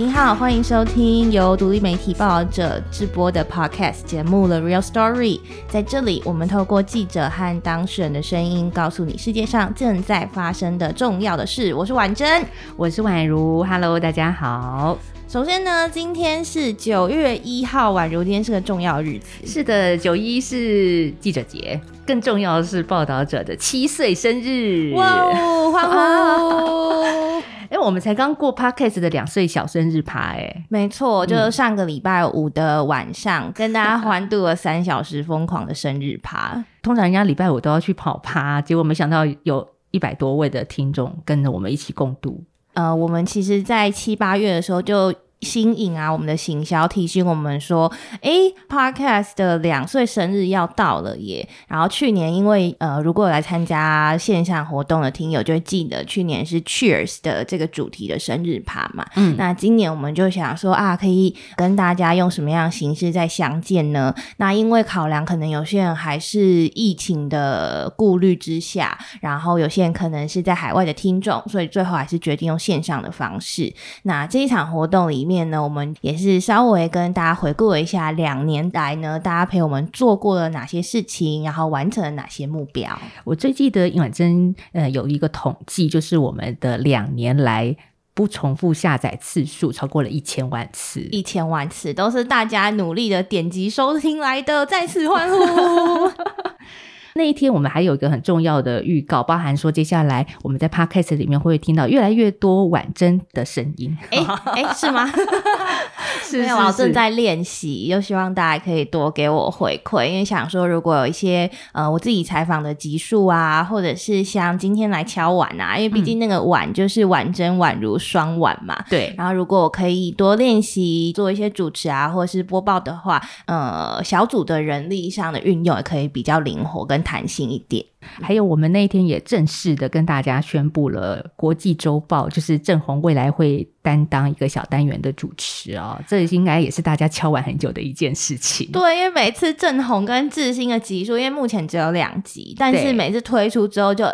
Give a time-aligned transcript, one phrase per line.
[0.00, 5.38] 您好，欢迎收听由独立媒体报道者直播的 Podcast 节目《The Real Story》。
[5.68, 11.74] 在这里，我们透过记者和当事人的声音，告诉你世界上正在发生的重要的事。
[11.74, 12.42] 我是婉珍，
[12.78, 13.62] 我是宛如。
[13.62, 14.96] Hello，大家好。
[15.28, 19.26] 首先呢，今天是九月一号，宛如今天是个重要日子。
[19.44, 24.94] 是的，九一是记者节，更重要的是报道者的七岁生日。
[24.94, 27.42] 哇哦，欢呼！
[27.70, 36.62] 哎，我们才刚过 Podcast 的两岁小生日趴，哎，没错，就是上个礼拜五的晚上， 跟大家欢度了三小时疯狂的生日趴。
[36.82, 42.42] 通常人家礼拜五都要去跑趴，结果没想到有一百多位的听众跟着我们一起共度。
[42.74, 45.14] 呃，我们其实，在七八月的时候就。
[45.42, 46.12] 新颖啊！
[46.12, 47.90] 我们的行销提醒我们说，
[48.20, 48.30] 哎
[48.68, 51.48] ，Podcast 的两岁生日要到了耶。
[51.66, 59.06] 然后去年因为呃，如果来参加线上活动的听友就会记得，去年是 Cheers 的这个主题的生日趴嘛。
[59.16, 64.14] 嗯，那今年我们就想说啊，可以跟大家用什么样的形式再相见呢？
[64.36, 66.40] 那因为考量可能有些人还是
[66.74, 73.72] 疫情的顾虑之下，然后有些人可能是在海外的听众，所以最后还是决定用线上的方式。
[74.02, 75.29] 那这一场活动里。
[75.30, 82.98] 面呢，我们也是稍微跟大家回顾了一下两年来呢，大家陪我们做过了哪些事情，然后完成了哪些目标。
[83.22, 87.76] 我最记得尹婉珍呃有一个统计，就是我们的两年来
[88.12, 95.36] 不重复下载次数超过了一千万次，一千万次都是大家努力的点击收听来的，再次欢呼。
[97.14, 103.96] 那一天，我们还有一个很重要的预告，包含说接下来我们在 podcast 里面会听到越来越多婉珍的声音。
[104.10, 104.18] 哎
[104.54, 105.10] 哎， 是吗？
[106.22, 118.76] 是，我正在练习，又希望大家可以多给我回馈，因为想说如果有一些呃我自己采访的集数啊，或者是像今天来敲碗啊，因为毕竟那个碗就是婉珍宛如双碗嘛。
[118.88, 119.12] 对。
[119.18, 126.99] 然后如果我可以多练习做一些主持啊，或者是播报的话，呃，小组的人力上的运用也可以比较灵活跟。
[127.02, 138.70] 弹性一点，还有我们那一天也正式的跟大家宣布了国际周报，就是郑红未来会担当一个小单元的主持哦，这应该也是大家敲完很久的一件事情。
[138.72, 144.06] 对，因为每次郑红跟志新的集数，因为目前只有两集，但是每次推出之后就。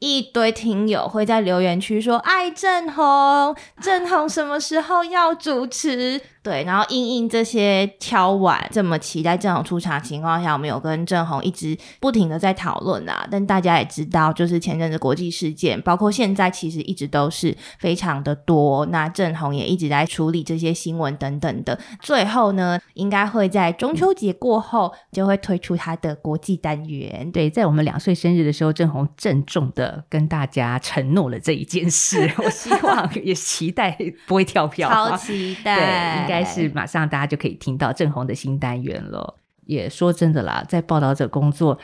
[0.00, 13.28] 一堆听友会在留言区说：“爱郑红，郑红什么时候要主持？”对，然后应应这些敲碗这么期待郑红出场情况下，我们有跟郑红一直不停的在讨论啊。
[13.30, 18.86] 但大家也知道，就是前阵子国际事件，包括现在其实一直都是非常的多。
[18.86, 21.78] 那郑红也一直在处理这些新闻等等的。
[22.00, 27.30] 最后呢，应该会在中秋节过后就会推出他的国际单元。
[27.30, 30.04] 对，在我们两岁生日的时候，郑红郑重的。
[30.08, 39.36] 跟大家承诺了这一件事， 我希望 也期待不会跳票，超期待，对，应该是马上大家就可以听到郑红的新单元了。
[39.66, 41.78] 也说真的啦，在报道者工作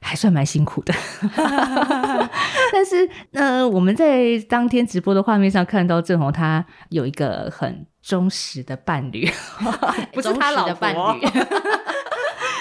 [0.00, 0.92] 还算蛮辛苦的，
[2.72, 9.30] 但是呃，我们在当天直播的画面上看到郑红，他有一个很忠实的伴侣，
[10.12, 11.20] 不是他老的伴侣。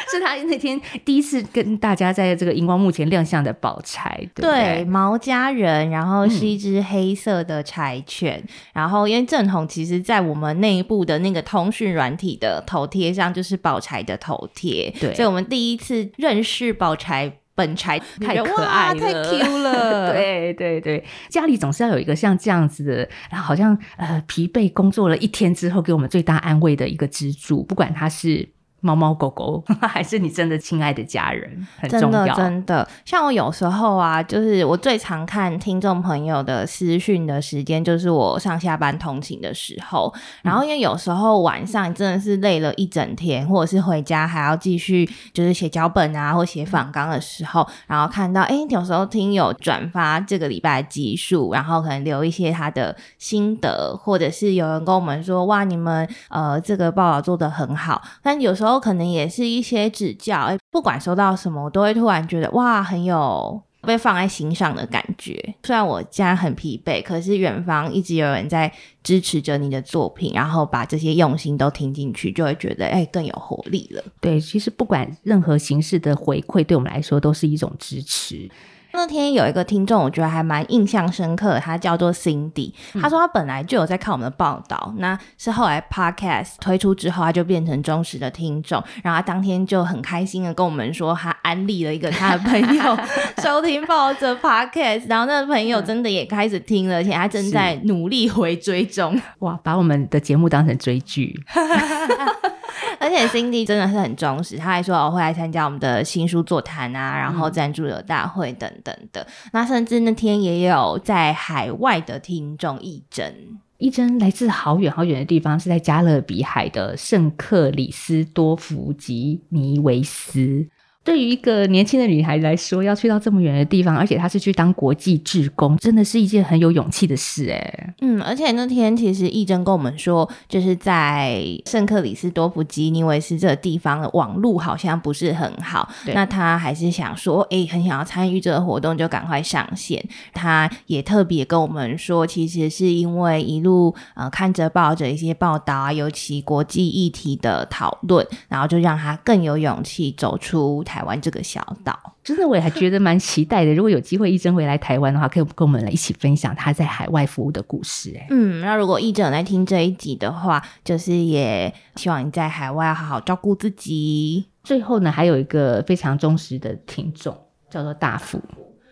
[0.12, 8.41] 是他那天第一次跟大家在这个荧光幕前亮相的宝钗，对毛家人，然后是一只黑色的柴犬，
[8.73, 28.47] 然后因为正红其实在我们内部的那个通讯软体的头贴上就是宝钗的头贴，对，所以我们第一次认识宝钗本柴太可爱了，太 Q 了， 对对对，家里总是要有一个像这样子的，然后好像呃疲惫工作了一天之后，给我们最大安慰的一个支柱，不管他是。
[28.79, 32.25] 猫猫狗狗 还是你真的亲爱的家人，很重要。
[32.25, 32.88] 真的，真的。
[33.03, 40.13] 像我有时候啊，就是我最常看听众朋友的私讯的时间，就是我上下班通勤的时候。
[40.43, 57.99] 然后因为有时候晚上真的是累了一整天，或者是回家还要继续就是写脚本啊，或写访纲的时候，然后看到哎，有时候听友转发这个礼拜的集数，然后可能留一些他的心得，或者是有人跟我们说哇，你们呃这个报道做的很好。
[58.22, 58.66] 但有时候。
[58.67, 65.55] 都可能也是一些指教，不管收到什么，我都会突然觉得哇，很有被放在心上的感觉。
[65.64, 68.72] 虽然我家很疲惫，可是远方一直有人在
[69.02, 74.03] 支持着你的作品，然后把这些用心都听进去，就会觉得哎，更有活力了。
[74.19, 78.49] 对，其实不管任何形式的回馈，对我们来说都是一种支持。
[78.93, 82.73] 那天有一个听众，我觉得还蛮印象深刻，他叫做 Cindy。
[83.01, 88.84] 他说他本来就有在看我们的报道，那是后来 Podcast 推出之后，他就变成忠实的听众。
[89.03, 92.97] 然后他当天就很开心的跟我们说，他安利了一个他的朋友
[93.43, 99.22] 收听报者 Podcast，然后那个朋友真的也开始听了，而且他正在努力回追踪。
[99.40, 101.40] 哇，把我们的节目当成追剧。
[103.02, 109.26] 而且 Cindy 真的是很忠实，他还说我会来参加我们的新书座谈啊，然后赞助者大会等等的。
[109.53, 113.34] 那甚至那天也有在海外的听众义诊，
[113.78, 120.67] 一真来自好远好远的地方，是在加勒比海的圣克里斯多福吉尼维斯。
[121.07, 127.93] 对于一个年轻的女孩来说，要去到这么远的地方，而且她是去当国际志工，真的是一件很有勇气的事哎。
[128.01, 140.05] 嗯，而且那天其实义珍跟我们说，就是在圣克里斯多夫吉尼维斯这个地方的网路好像不是很好，那她还是想说，哎，很想要参与这个活动，就赶快上线。
[140.33, 150.97] 她也特别跟我们说，其实是因为一路呃看着报着一些报道啊，尤其国际议题的讨论，然后就让她更有勇气走出台。
[150.97, 153.72] 台湾这个小岛，真的我也还觉得蛮期待的。
[153.72, 158.11] 如果有机会义珍回来台湾的话，可以跟我们来一起分享他在海外服务的故事。
[158.20, 164.47] 哎，嗯，那如果义珍有在听这一集的话，就是也希望你在海外好好照顾自己。
[164.64, 167.38] 最后呢，还有一个非常忠实的听众，
[167.70, 168.41] 叫做大福。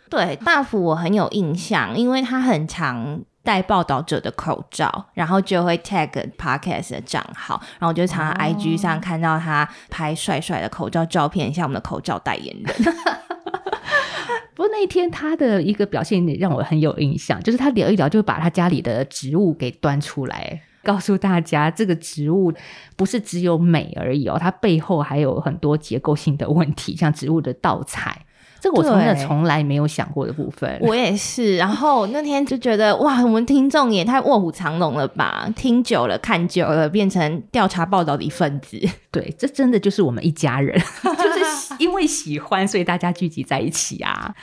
[0.08, 3.20] 对，大福我很有印象，因为他很常。
[3.46, 12.76] 戴报道者的口罩，然后就会 tag podcast 的账号，然后我就常常 IG 上看到他拍帅帅的口罩照片，像我们的口罩代言人。
[14.56, 22.52] 不过那一天他的一个表现让我很有印象，就是他聊一聊就把他家里的植物给端出来，告诉大家这个植物
[22.96, 28.25] 不是只有美而已哦，它背后还有很多结构性的问题，像植物的盗采。
[28.66, 31.56] 这个我真的从来没有想过的部分，我也是。
[31.56, 35.48] 然后那天就觉得，哇，我们听众也太卧虎藏龙了吧！
[35.56, 38.82] 听久了，看久了，变成调查报道的一份子。
[39.12, 44.34] 对，这真的就是我们一家人， 就是因为喜欢，所以大家聚集在一起啊。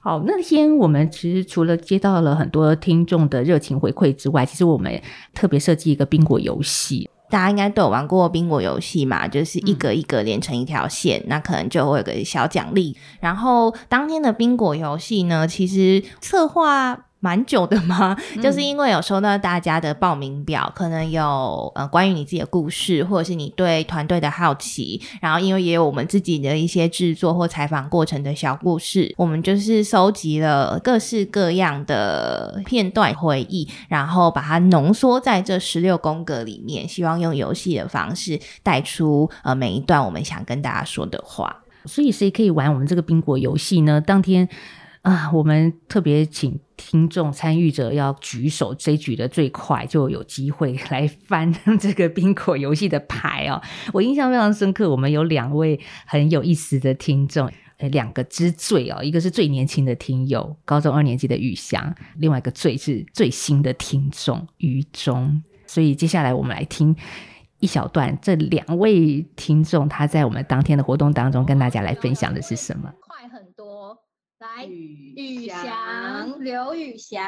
[0.00, 4.98] 好，那天我们其实除了接到了很多听众的热情回馈之外，其实我们
[5.34, 7.10] 特别设计一个宾果游戏。
[7.30, 9.26] 大家应该都有玩过宾果游戏嘛？
[9.26, 12.96] 就是一格一格连成一条线，那可能就会有个小奖励。
[13.20, 17.05] 然后当天的宾果游戏呢，其实策划。
[17.20, 18.16] 蛮久的吗？
[18.42, 41.62] 就是因为有收到大家的报名表，可能有呃关于你自己的故事，或者是你对团队的好奇，然后因为也有我们自己的一些制作或采访过程的小故事，我们就是收集了各式各样的片段回忆，然后把它浓缩在这十六宫格里面，希望用游戏的方式带出呃每一段我们想跟大家说的话。
[41.86, 44.00] 所以谁可以玩我们这个宾果游戏呢？
[44.00, 44.48] 当天。
[45.06, 53.62] 啊，我们特别请听众参与者要举手，谁举的最快就有机会来翻 这个冰果游戏的牌哦。
[53.92, 57.48] 我印象非常深刻，我们有两位很有意思的听众，
[57.78, 65.40] 两个之最哦，一个是最年轻的听友，高中二年级的雨翔，另外一个最是最新的听众于中。
[65.68, 66.96] 所以接下来我们来听
[67.60, 72.92] 一小段，这两位听众他在我们当天的活动当中跟大家来分享的是什么。
[74.56, 77.20] 来，宇翔，刘宇翔。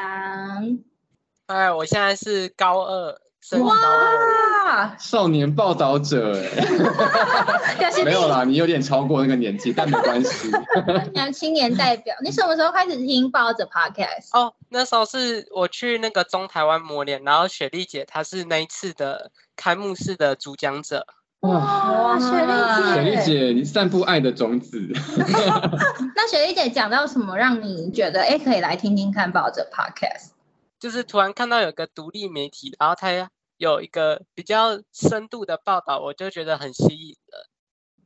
[1.45, 3.15] 哎，我现在是高二，
[3.59, 10.49] 哇，少年报道者哎， 没有啦，你有点超过那个年纪，但没关系。
[11.13, 14.29] 年青年代表，你什么时候开始听报者 podcast？
[14.33, 21.05] 哦，那时候是我去那个中台湾磨练，然后雪莉姐她是那一次的开幕式的主讲者。
[21.41, 24.77] 哇，雪莉姐，雪莉姐，你散布爱的种子。
[26.15, 30.31] 那雪莉姐讲到什么，让你觉得哎，可以来听听看报纸 podcast？
[30.79, 37.47] 就是突然看到有个独立媒体，然后它有一个比较深度的报道，我就觉得很吸引了。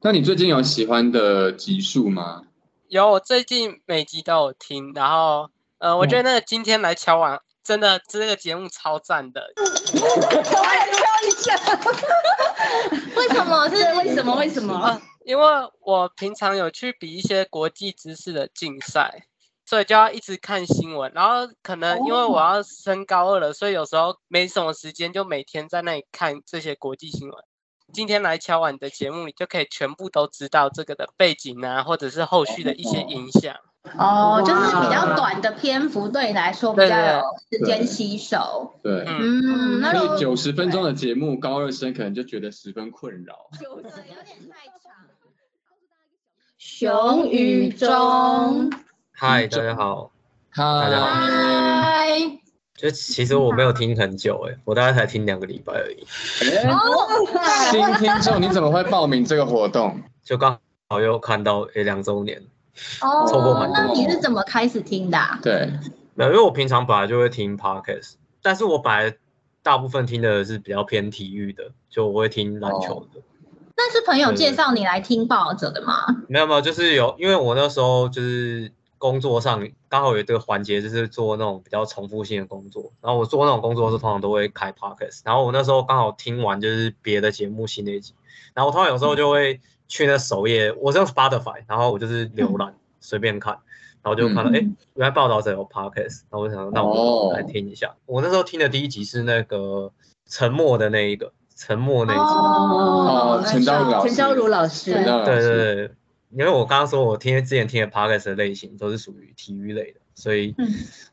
[0.01, 2.43] 那你最近有喜欢的集数吗？
[2.87, 5.49] 有，我最近每集都有听，然后
[5.79, 7.39] 呃，我觉得那个今天来敲碗。
[7.63, 9.41] 真的，这个节目超赞的。
[9.55, 11.55] 我也挑一下。
[13.15, 13.70] 为什么？
[13.70, 14.36] 是为什么？
[14.36, 15.01] 为什么？
[15.25, 15.46] 因为
[15.79, 19.25] 我平常有去比一些国际知识的竞赛，
[19.65, 21.12] 所以就要一直看新闻。
[21.15, 27.43] 然后可能因为我要升高二了，所以有时候没什么时间，就每天在那里看这些国际新闻。
[27.93, 33.55] 今天来敲碗的节目，你就可以全部都知道这个的背景啊，或者是后续的一些影响。
[33.97, 37.21] 哦，就是比较短的篇幅，对你来说比较有
[37.51, 38.73] 时间吸收。
[38.81, 43.49] 对，嗯，那九十分钟的节目，高二生可能就觉得十分困扰。
[43.61, 44.93] 有点太长。
[46.57, 48.71] 熊宇中，
[49.11, 50.11] 嗨，大家好，
[50.55, 51.05] 大家好。
[51.07, 52.07] 嗨，
[52.75, 56.05] 就其实我没有听很久，哎，我大概才听两个礼拜而已。
[57.69, 60.01] 新听众，你怎么会报名这个活动？
[60.23, 62.41] 就刚好又看到诶两周年，
[63.01, 63.77] 哦，错过蛮多。
[63.77, 65.18] 那你是怎么开始听的？
[65.42, 65.72] 对，
[66.15, 69.15] 没有，因为我平常本来就会听 podcast，但是我本来
[69.62, 73.22] 大部分听的是比较偏体育的，就我会听篮球的。
[73.75, 76.06] 那是朋友介绍你来听报道者的吗？
[76.27, 82.92] 没有没有，就是有，因为我那时候就是工作上刚好有这个环节，就是做那种比较重复性的工作。
[83.01, 88.13] 然后我做那种工作是通常都会开 podcast，然后我那时候刚好听完就是别的节目新的一集，
[88.53, 93.53] 然后我通常有时候就会去那首页，我是用 Spotify，然后我就是浏览随便看，
[94.01, 94.59] 然后就看到哎，
[94.95, 97.95] 原来报道者有 podcast，然后我想那我来听一下。
[98.05, 99.91] 我那时候听的第一集是那个
[100.25, 101.31] 沉默的那一个。
[101.55, 102.21] 沉默那一集。
[102.23, 105.91] 哦，陈昭如陈昭如老师，对对对，
[106.31, 110.55] 因为我刚刚说我听之前听的 podcast 的类型都是属于体育类的，所以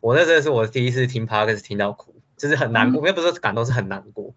[0.01, 4.35] 我那真的是我第一次听 podcast 听到哭，就是很难过，因为不是感动是很难过，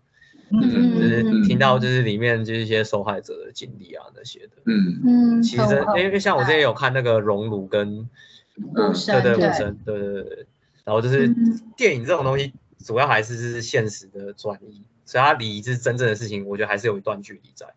[0.53, 5.01] 嗯，就是听到就是里面就是一些受害者的经历啊那些的，嗯。
[5.03, 5.63] 嗯，其实
[5.98, 8.07] 因为像我之前有看那个熔炉跟
[8.55, 10.00] 对对武生，对。
[10.00, 10.48] 对对，
[10.83, 11.33] 然后就是
[11.75, 12.53] 电影这种东西
[12.86, 14.83] 主要还是是现实的转移。
[15.05, 17.67] 所以它离是真正的事情，我觉得还是有一段距离在。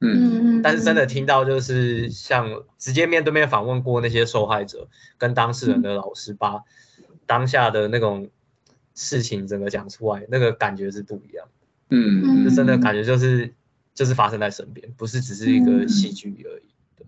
[0.00, 0.62] 嗯。
[0.62, 6.62] 但是真的听到就是像直接面对面访问过那些受害者跟当事人的老师，把
[7.26, 8.30] 当下的那种
[8.94, 11.46] 事情整个讲出来，那个感觉是不一样。
[11.92, 13.52] 嗯，就真的感觉就是
[13.94, 16.74] 就是发生在身边，不是只是一个戏剧而已。
[16.96, 17.06] 对。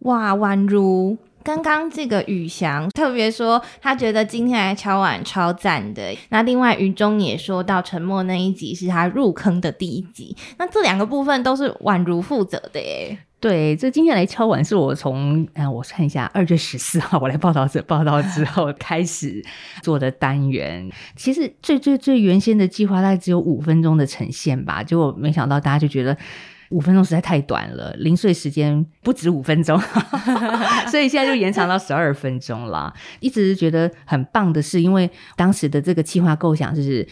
[0.00, 1.16] 哇，宛如。
[1.44, 6.16] 刚刚这个宇翔特别说，他觉得今天来敲碗超赞的。
[6.28, 10.36] 那另外于中也说到，沉默那一集是他入坑的第一集。
[10.58, 13.18] 那这两个部分都是宛如负责的耶。
[13.42, 19.44] 对，这今天来敲碗是我从嗯，我看一下二月十四号我来报道者报道之后 开始
[19.82, 20.88] 做的单元。
[21.16, 26.16] 其实最最最原先的计划大概只有五分钟的呈现吧，结果没想到大家就觉得。
[26.70, 29.78] 五分钟实在太短了，零碎时间不止五分钟，
[30.90, 32.90] 所以现在就延长到十二分钟了。
[33.20, 37.06] 一直觉得很棒的是，因为当时的这个计划构想就是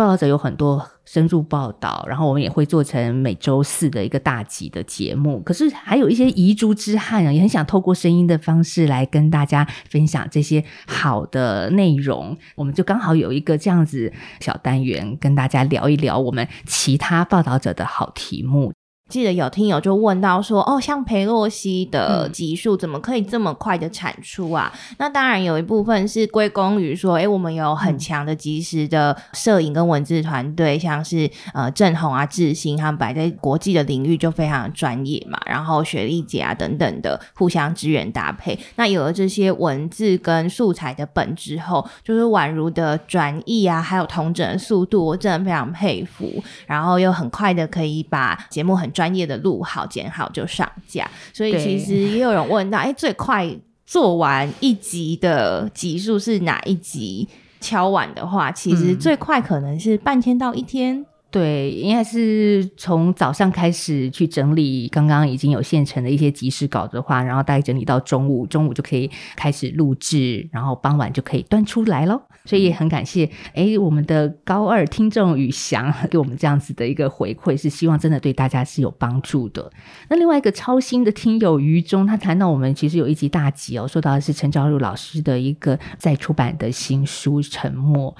[0.00, 5.42] 报道者有很多深入报道，然后我们也会做成每周四的一个大集的节目。
[5.42, 12.34] 可是还有一些遗珠之憾啊，也很想透过声音的方式来跟大家分享这些好的内容。
[12.54, 18.72] 我们就刚好有一个这样子小单元，跟大家聊一聊我们其他报道者的好题目。
[19.10, 24.72] 记得有听友就问到说，哦，像裴洛西的集数怎么可以这么快的产出啊？
[24.98, 35.36] 那当然有一部分是归功于说，哎，我们有很强的及时的摄影跟文字团队，像是呃郑红啊、志兴他们摆在国际的领域就非常专业嘛。
[35.44, 46.30] 然后雪莉姐啊等等的互相支援搭配，那有了这些文字跟素材的本之后，就是宛如的转译啊，还有同整的速度，我真的非常佩服。
[46.68, 48.88] 然后又很快的可以把节目很。
[49.00, 53.50] 专业的录好剪好就上架，所以其实也有人问到，哎，最快
[53.86, 57.26] 做完一集的集数是哪一集？
[57.62, 61.06] 敲完的话，其实最快可能是半天到一天。
[61.30, 72.20] 对，应该是从早上开始去整理刚刚已经有现成的一些即时稿的话，然后大概整理到中午，中午就可以开始录制，然后傍晚就可以端出来喽。
[72.44, 79.70] 所以也很感谢，哎，我们的高二听众宇翔 给我们这样子的一个回馈，是希望真的对大家是有帮助的。
[80.08, 88.14] 那另外一个超新的听友于中，他谈到我们其实有一集大集哦，说到的是陈昭如老师的一个在出版的新书《沉默》。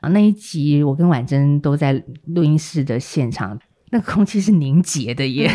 [0.00, 3.56] 啊，那一集我跟婉珍都在录音室的现场，
[3.92, 5.50] 那空气是凝结的耶！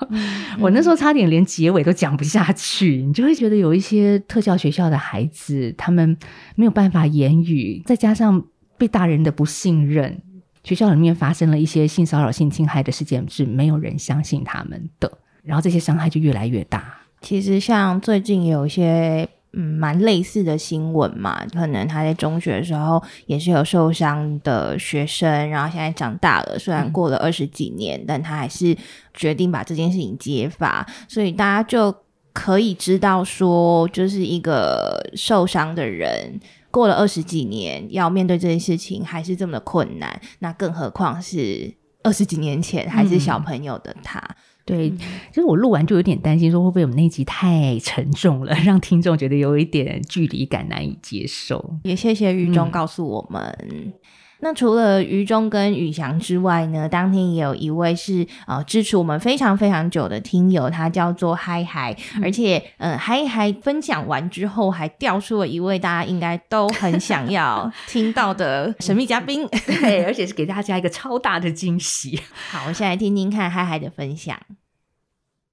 [0.60, 6.14] 我那时候差点连结尾都讲不下去，你就会觉得有一些特教学校的孩子，他们
[6.54, 8.44] 没有办法言语，再加上
[8.76, 10.20] 被大人的不信任，
[10.62, 15.10] 学校里面发生了一些性骚扰、性侵害的事件，是没有人相信他们的，
[15.42, 16.94] 然后这些伤害就越来越大。
[17.22, 19.26] 其实像最近有一些。
[19.54, 28.76] 嗯，蛮类似的新闻嘛，可能他在中学的时候也是有受伤的学生，然后现在长大了，虽然过了二十几年，但他还是
[29.14, 31.94] 决定把这件事情揭发，所以大家就
[32.34, 36.38] 可以知道说，就是一个受伤的人
[36.70, 44.22] 过了二十几年要面对这件事情还是这么的困难，那更何况是二十几年前还是小朋友的他。
[44.68, 51.78] 对，其实我录完就有点担心，说会不会我们那集太沉重了， 让听众觉得有一点距离感难以接受。
[51.84, 53.92] 也谢谢雨中告诉我们。
[54.40, 72.20] 那除了于中跟宇翔之外呢，当天也有一位是呃支持我们非常非常久的听友，他叫做嗨嗨，而且嗯嗨嗨分享完之后还调出了一位大家应该都很想要 听到的神秘嘉宾， 对，而且是给大家一个超大的惊喜。
[72.50, 74.38] 好，我先来听听看嗨嗨的分享。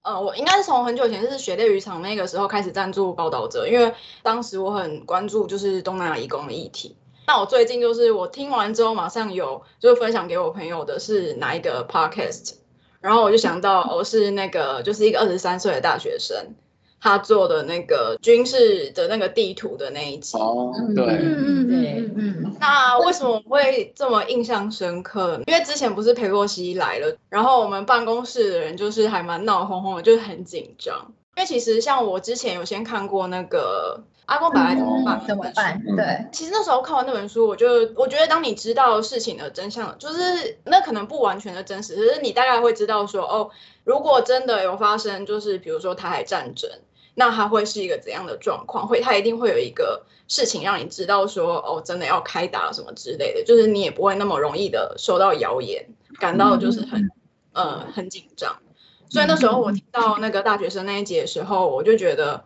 [0.04, 6.96] 呃，我应该是从很久以前是雪猎渔场那个时候开始赞助报道者，因为当时我很关注就是东南亚移工的议题。
[7.28, 12.54] 那我最近就是我听完之后马上有就是分享给我朋友的是哪一个 podcast，
[13.02, 16.54] 然后我就想到我 是那个就是一个二十三岁的大学生。
[16.98, 25.40] 他做的那个军事的那个地图的那一集，哦，对，嗯嗯嗯那为什么会这么印象深刻？
[25.46, 31.14] 因为之前不是裴洛西来了，然后我们办公室的人就是还蛮闹哄哄的，就是很紧张。
[31.36, 35.82] 因为其实像我之前有先看过那个《阿公本来怎么办》怎么办？
[35.96, 43.50] 对，其实那时候看完那本书，我就我觉得当你知道事情的真相，就是那可能不完全的真实，可是你大概会知道说，哦，
[43.84, 46.70] 如果真的有发生，就是比如说台海战争。
[47.18, 48.90] 那它会是一个怎样的状况？
[48.90, 55.86] 会，它一定会有一个事情让你知道说，哦，真的要开打什么之类的，就是你也不会那么容易的受到谣言，
[56.20, 57.10] 感到就是很，
[57.54, 58.58] 呃，很紧张。
[59.08, 62.44] 所以那时候我听到那个大学生那一集的时候，我就觉得，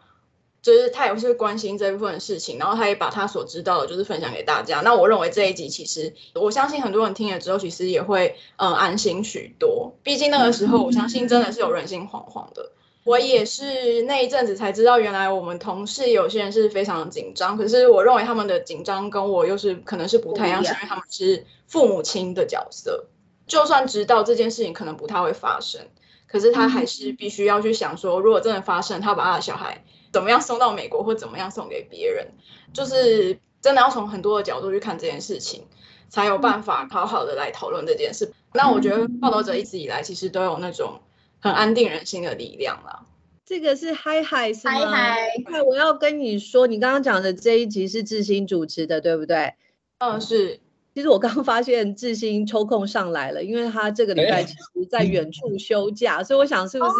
[0.61, 4.81] 就是他也是关心这部分的事情，然后他也把他所知道的，就是分享给大家。
[4.81, 9.93] 那我认为这一集其实，我相信很多人听了之后，其实也会，嗯，安心许多。
[10.03, 12.71] 毕竟那个时候，我相信真的是有人心惶惶的。
[13.05, 17.57] 我也是那一阵子才知道，原来我们同事有些人是非常紧张。
[17.57, 23.05] 可是我认为他们的紧张跟我又是可能是不太一样，是因为他们是父母亲的角色。
[23.47, 25.81] 就算知道这件事情可能不太会发生，
[26.27, 32.27] 可是他还是必须要去想说，如果真的发生，他把他的小孩怎么样送到美国，或怎么样送给别人，
[32.73, 35.65] 就是真的要从很多的角度去看这件事情，
[36.09, 38.31] 才有办法好好的来讨论这件事。
[38.53, 41.01] 那我觉得报道者一直以来其实都有那种。
[41.41, 43.05] 很安定人心的力量啦。
[43.45, 44.73] 这个是嗨嗨是吗？
[44.73, 49.53] 嗨嗨，我要跟你说，你刚刚讲的这一集是志兴主持的，对不对？
[49.99, 50.59] 嗯，是。
[50.93, 56.91] 其实我刚发现志兴抽空上来了，因为他这个礼拜其实在远处休假，所以我想是不是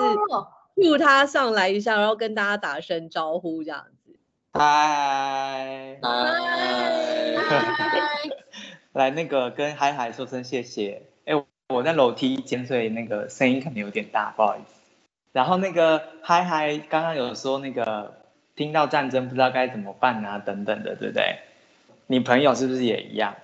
[0.81, 4.15] 雇他上来一下，然后跟大家打声招呼这样子。
[4.53, 6.09] 嗨嗨，
[8.93, 11.03] 来那个跟嗨嗨说声谢谢。
[11.25, 11.43] 哎。
[11.71, 14.73] 我在楼梯间，所以那个声音可能有点大，不好意思。
[15.31, 18.23] 然后那个嗨嗨，刚刚有说那个
[18.55, 21.35] 听到战争不知道该怎么办啊，等等的，对不对？
[22.07, 23.35] 你朋友是不是也一样？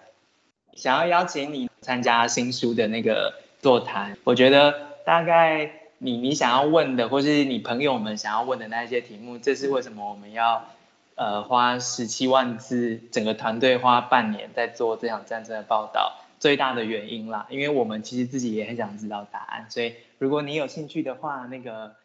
[0.74, 4.74] 想要邀请你参加新书的那个座谈，我觉得
[5.06, 5.70] 大概
[6.06, 10.66] 你你想要问的，或是你朋友们想要问的那些题目，这是为什么我们要
[11.16, 16.14] 呃花十七万字，整个团队花半年在做这场战争的报道。
[16.40, 21.96] 最大的原因啦，因为我们其实自己也很想知道答案，所以如果你有兴趣的话，那个。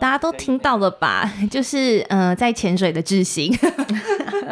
[0.00, 1.30] 大家都听到了吧？
[1.50, 3.50] 就是呃，在潜水的智行，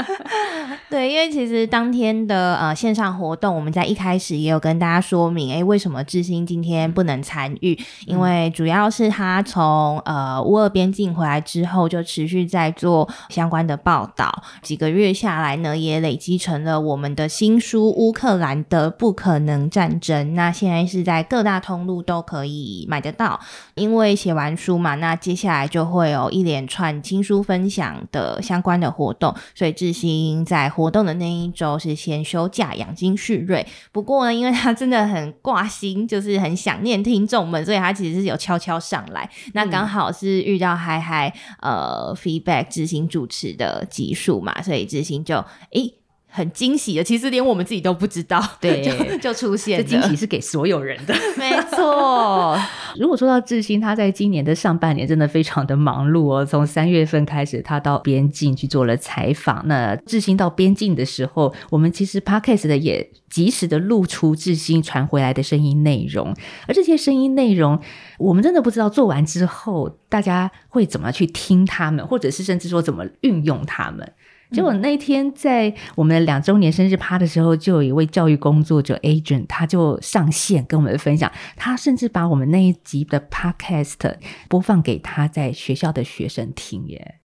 [0.88, 7.78] 对，因为其实当天的呃线上活动，我们在一开始也有跟大家说明，哎，为什么智兴今天不能参与？
[8.06, 20.28] 因为主要是他从呃乌俄边境回来之后，就持续在做相关的报道，几个月下来呢，也累积成了我们的新书《乌克兰的不可能战争》。
[20.32, 23.38] 那现在是在各大通路都可以买得到，
[23.78, 33.66] 因为写完书嘛，那接下来就会有一连串新书分享的相关的活动，所以志兴在活动的那一周是先休假养精蓄锐。
[33.92, 39.30] 不过呢，因为他真的很挂心，就是很想念听众们，所以他其实是有悄悄上来。
[39.54, 45.36] 那刚好是遇到嗨嗨呃 feedback 执行主持的集数嘛，所以志新就
[45.72, 45.94] 诶。
[46.30, 48.82] 很惊喜的，其实连我们自己都不知道，对，
[49.18, 49.78] 就就出现。
[49.78, 52.56] 这惊喜是给所有人的， 没错。
[52.98, 56.44] 如果说到志新，他在今年的上半年真的非常的忙碌哦。
[56.44, 59.66] 从三月份开始，他到边境去做了采访。
[59.66, 66.34] 那志新到边境的时候，我们其实 podcast 的也及时的露出志新传回来的声音内容。
[66.66, 67.80] 而这些声音内容，
[68.18, 74.12] 我们真的不知道做完之后大家会怎么去听他们，或者是甚至说怎么运用他们。
[74.50, 84.16] 结果那天在我们的两周年生日趴的时候，就有一位教育工作者 Adrian，他就上线跟我们分享，他甚至把我们那一集的 Podcast
[84.48, 87.20] 播放给他在学校的学生听耶。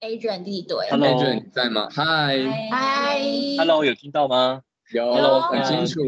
[0.00, 4.60] Adrian 弟对，Hello，在吗？Hi，Hi，Hello，有听到吗？
[4.92, 6.00] 有，很清楚。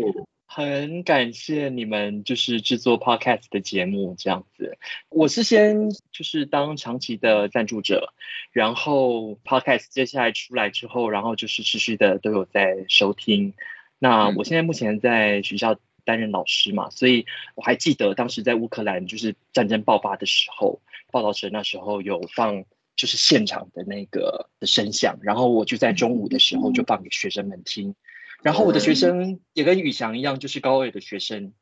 [0.50, 4.78] 很感谢你们，就是制作 podcast 的节目这样子。
[5.10, 8.14] 我是先就是当长期的赞助者，
[8.50, 13.52] 然后 podcast 接下来出来之后，然后就是持续的都有在收听。
[13.98, 20.80] 那我现在目前在学校担任老师嘛，所以我还记得当时在乌克兰就是战争爆发的时候，
[21.12, 22.64] 报道者那时候有放
[22.96, 27.94] 就是现场的那个的声响，然后我就在中午的时候就放给学生们听，
[28.42, 31.52] 然后我的学生也跟宇翔一样，就是高二的学生，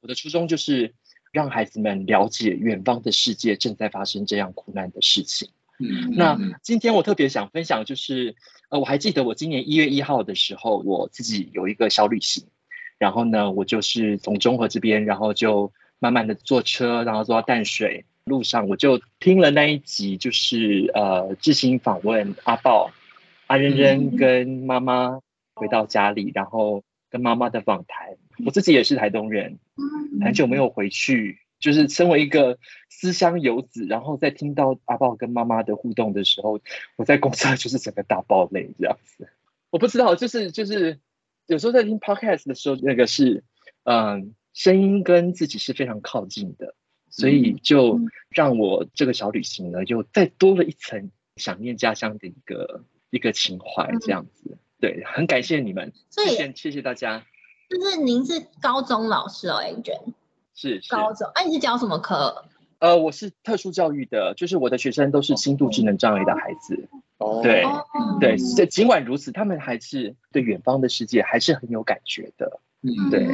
[0.00, 0.94] 我的初衷就是
[1.32, 5.48] 让孩子们了解远方的世界正在发生这样苦难的事情。
[5.78, 8.34] 嗯，那今天我特别想分享，就是
[8.68, 12.44] 呃，我还记得我今年一月一号的时候，我自己有一个小旅行，
[12.98, 18.04] 然后呢，我就是从中和这边，然后就慢慢的坐车，然后坐到淡水。
[18.26, 22.90] 路上，我就听了那一集，就是呃，智兴访问阿豹、
[23.48, 25.20] 阿珍珍跟妈妈
[25.54, 28.16] 回到家里，然后跟妈妈的访谈。
[28.44, 29.58] 我自己也是台东人，
[30.22, 31.38] 很久没有回去。
[31.60, 32.58] 就是身为一个
[32.90, 36.60] 思乡游子，然后在听到阿豹跟妈妈的互动的时候，
[36.96, 39.28] 我在公车就是整个大爆泪这样子。
[39.70, 40.98] 我不知道，就是就是
[41.46, 43.44] 有时候在听 podcast 的时候，那个是
[43.84, 46.74] 嗯，声音跟自己是非常靠近的，
[47.08, 54.58] 所以就让我这个小旅行呢，又再多了一层想念家乡的一个一个情怀这样子。
[54.84, 57.24] 对，很感谢你们，谢谢谢谢大家。
[57.70, 60.12] 就是您是高中老师哦，Angel。
[60.54, 62.44] 是高中，哎，你是教什么课？
[62.80, 66.86] 呃，我是特殊教育的，就是我的学生都是轻度智能障碍的孩子。
[67.16, 67.64] 哦，对
[68.20, 72.60] 对，这尽管如此，他们还是对远方的世界还是很有感觉的。
[72.82, 73.26] 嗯，对，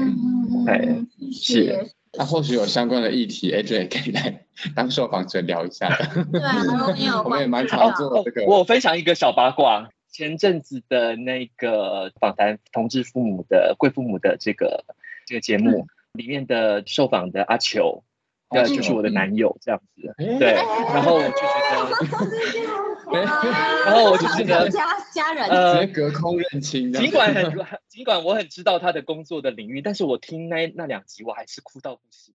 [0.64, 1.90] 对，是。
[2.12, 6.24] 那或许有相关的议题，AJ 可以来当受访者聊一下的。
[6.30, 8.44] 对啊，我们也 蛮常做这个。
[8.46, 14.84] 我分享一个小八卦，前阵子的那个访谈同志父母的贵父母的这个
[15.26, 15.86] 这个节目。
[16.12, 18.02] 里面的受访的阿球，
[18.48, 20.54] 呃，就是我的男友这样子，对，
[20.92, 21.86] 然后我就觉得
[23.86, 27.52] 然后我就觉得家家人呃隔空认亲，尽管很
[27.86, 32.34] 尽管我很知道他的工作的领域，但是我听那那两集我还是哭到不行。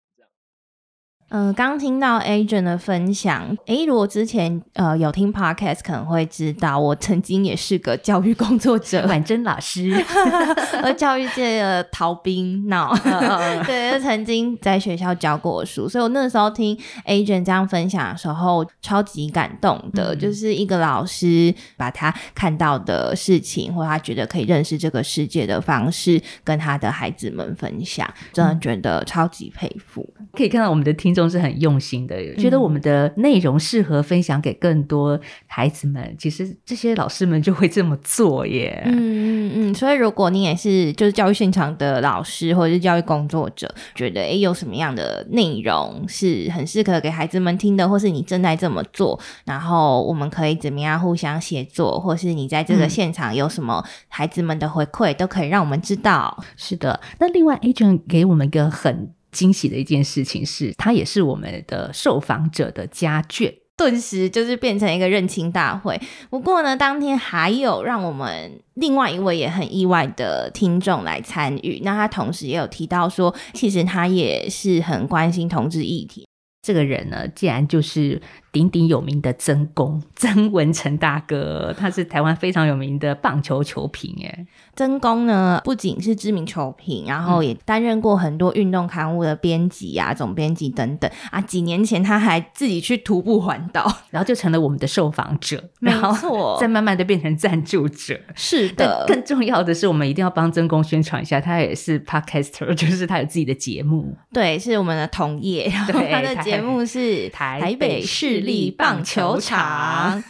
[1.29, 9.91] 嗯，刚听到 Agent 的分享，诶，如果之前呃有听 Podcast，可能会知道我曾经也是个教育工作者，婉珍老师，
[10.83, 12.95] 和教育界的逃兵闹，
[13.65, 31.14] 对，就曾经在学校教过书，所以我那时候听 Agent 这样分享的时候，超级感动的，就是一个老师把他看到的事情，或他觉得可以认识这个世界的方式，跟他的孩子们分享，真的觉得超级佩服，可以看到我们的听。
[31.15, 36.15] 中是很用心的，觉得我们的内容适合分享给更多孩子们。
[36.19, 38.83] 其实这些老师们就会这么做耶。
[38.85, 39.73] 嗯嗯嗯。
[39.73, 56.43] 所以如果你也是就是教育现场的老师或者是教育工作者，觉得诶有什么样的内容是很适合给孩子们听的，或是你正在这么做，然后我们可以怎么样互相协作，或是你在这个现场有什么孩子们的回馈，都可以让我们知道。
[56.57, 56.99] 是的。
[57.19, 59.09] 那另外，Agent 给我们一个很。
[59.35, 65.99] 惊喜的一件事情是，他也是我们的受访者的家眷，顿时就是变成一个认亲大会。
[66.29, 76.25] 不过呢，当天还有让我们另外一位也很意外的听众来参与，那他同时也有提到说，其实他也是很关心同志议题。
[76.65, 78.19] 这个人呢，竟然就是
[78.55, 84.15] 鼎鼎有名的曾公 曾文成大哥，他是台湾非常有名的棒球球评。
[84.23, 84.45] 哎，
[84.77, 91.41] 曾公呢，不仅是知名球评，然后也担任过很多运动刊物的编辑啊、总编辑等等啊。
[91.41, 98.17] 几年前他还自己去徒步环岛， 然后就成了我们的受访者， 没错，再慢慢的变成赞助者。
[98.35, 104.15] 是的，更重要的是，我们一定要帮曾公宣传一下，他也是 podcaster，就是他有自己的节目。
[104.31, 106.55] 对，是我们的同业，然后他的节。
[106.55, 110.23] 节目是台北市立棒球场。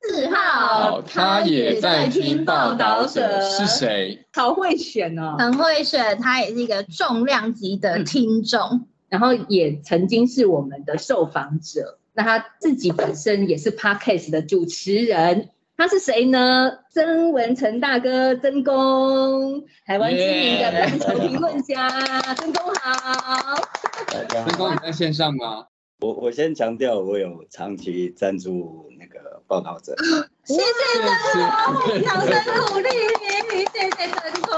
[0.00, 4.26] 四号，他也在听报道者是谁？
[4.32, 6.18] 好会选哦，很会选。
[6.18, 11.98] 他也是一个重量级的听众，然后也曾经是我们的受访者。
[12.14, 15.50] 那他自己本身也是 Podcast 的主持人。
[15.76, 16.72] 他是谁呢？
[16.90, 21.88] 曾文成大哥，曾公，台湾知名的篮球评论家，
[22.34, 23.56] 曾公好。
[24.28, 25.66] 曾公你在线上吗？
[26.02, 29.94] 我我先强调，我有长期赞助那个报道者。
[30.42, 30.60] 谢谢
[31.32, 32.32] 曾公，掌声
[32.66, 32.88] 鼓励，
[33.72, 34.52] 谢谢曾公。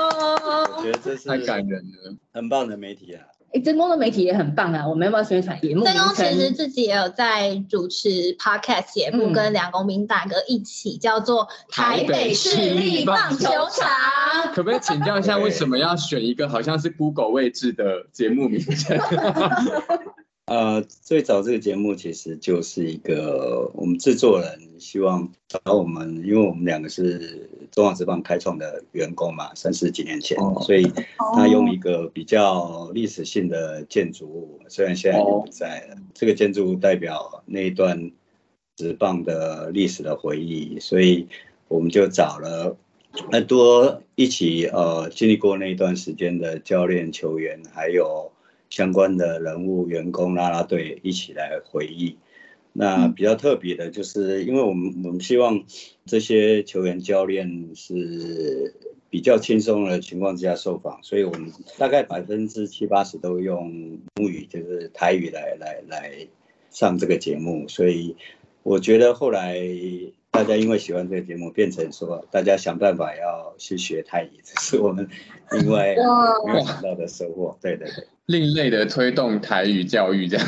[0.79, 3.23] 我觉得这是太感人了，很棒的媒体啊。
[3.53, 4.89] 哎，真公的媒体也很棒啊！
[4.89, 5.85] 我们要不要宣传节目？
[5.85, 14.51] 真公其实自己也有在主持 podcast 节目，跟梁公民大哥一起，叫做台北市立棒球场。
[14.55, 18.99] 可不可以请教一下，为什么要选一个好像是 Google 位置的节目名称？
[20.47, 30.87] 呃，最早这个节目其实就是一个我们制作人希望找我们，因为我们两个是中华职棒开创的员工嘛，三十几年前，所以
[31.35, 38.13] 他用一个比较历史性的建筑物，虽然现在已经不在了，这个建筑物代表那一段
[38.77, 41.27] 职棒的历史的回忆，所以
[41.69, 42.77] 我们就找了
[43.33, 48.31] 很多一起呃经历过那一段时间的教练、球员，还有
[48.75, 52.17] 相关的人物、员工、啦啦队一起来回忆。
[52.73, 55.65] 那比较特别的就是，因为我们我们希望
[56.07, 58.75] 这些球员教练是
[59.11, 66.27] 比较轻松的情况之下受访，所以我们大概百分之七八十都用母语，就是台语来来来
[66.73, 67.69] 上这个节目。
[67.69, 68.17] 所以
[68.65, 69.57] 我觉得后来
[70.35, 75.09] 大家因为喜欢这个节目，变成说大家想办法要去学泰语，这是我们
[75.53, 75.95] 另外
[76.45, 77.57] 没有想到的收获。
[77.63, 78.05] 对对对。
[78.27, 80.47] 另类的推动台语教育，这样。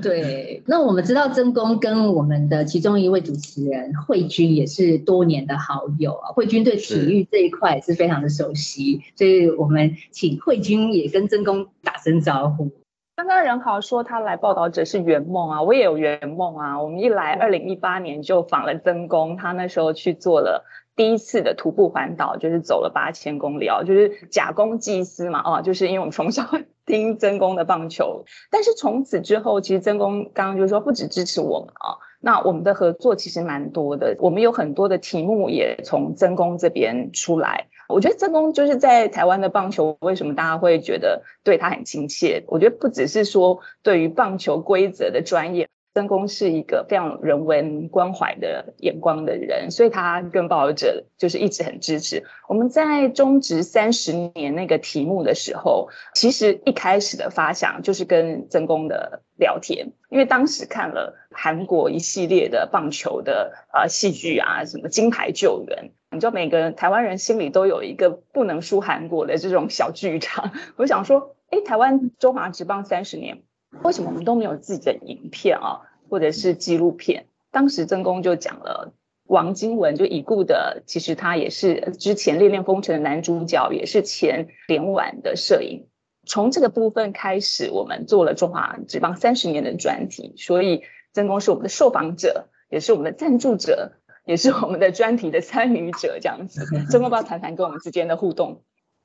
[0.00, 6.28] 对，那我们知道曾公跟我们的其中一位主持人慧君也是多年的好友啊。
[6.32, 12.70] 慧君对体育这一块是非常的熟悉，所以我们请慧君也跟曾公打声招呼。
[13.16, 16.82] 刚刚任豪说他来报道者是圆梦啊，我也有圆梦啊。
[16.82, 20.66] 我们一来，二零一八年就访了曾公，他那时候去做了。
[20.94, 26.44] 第一次的徒步环岛就是走了八千公里哦，就是假公济私嘛哦，就是因为我们从小
[26.84, 37.68] 听曾公的棒球，但是从此之后，其实曾公刚刚就是说不止支持我们啊，那我们的合作其实蛮多的，我们有很多的题目也从曾公这边出来。
[37.88, 42.44] 我觉得正宫就是在台湾的棒球，为什么大家会觉得对他很亲切？
[42.48, 45.68] 我觉得不只是说对于棒球规则的专业。
[45.96, 52.22] 曾公是一个非常人文关怀的眼光的人，所以他跟报道者就是一直很支持。
[52.50, 70.52] 我们在中职三十年那个题目的时候，其实一开始的发想就是跟曾公的聊天，因为当时看了韩国一系列的棒球的呃戏剧啊，什么金牌救援，你知道每个台湾人心里都有一个不能输韩国的这种小剧场。
[70.76, 73.38] 我想说，哎，台湾中华职棒三十年。
[73.82, 77.26] 为什么我们都没有自己的影片啊，或者是纪录片？
[77.50, 78.92] 当时曾公就讲了，
[79.24, 85.86] 王金文就已故的，其实他也是之前《恋恋风尘》的男主角，也是前联晚的摄影。
[86.26, 90.34] 从这个部分开始，我们做了中华职棒三十年的专题。
[90.36, 93.92] 所以曾公是我们的受访者，也是我们的赞助者，
[94.26, 96.18] 也是我们的专题的参与者。
[96.20, 98.60] 这样子， 曾公要不要谈谈跟我们之间的互动？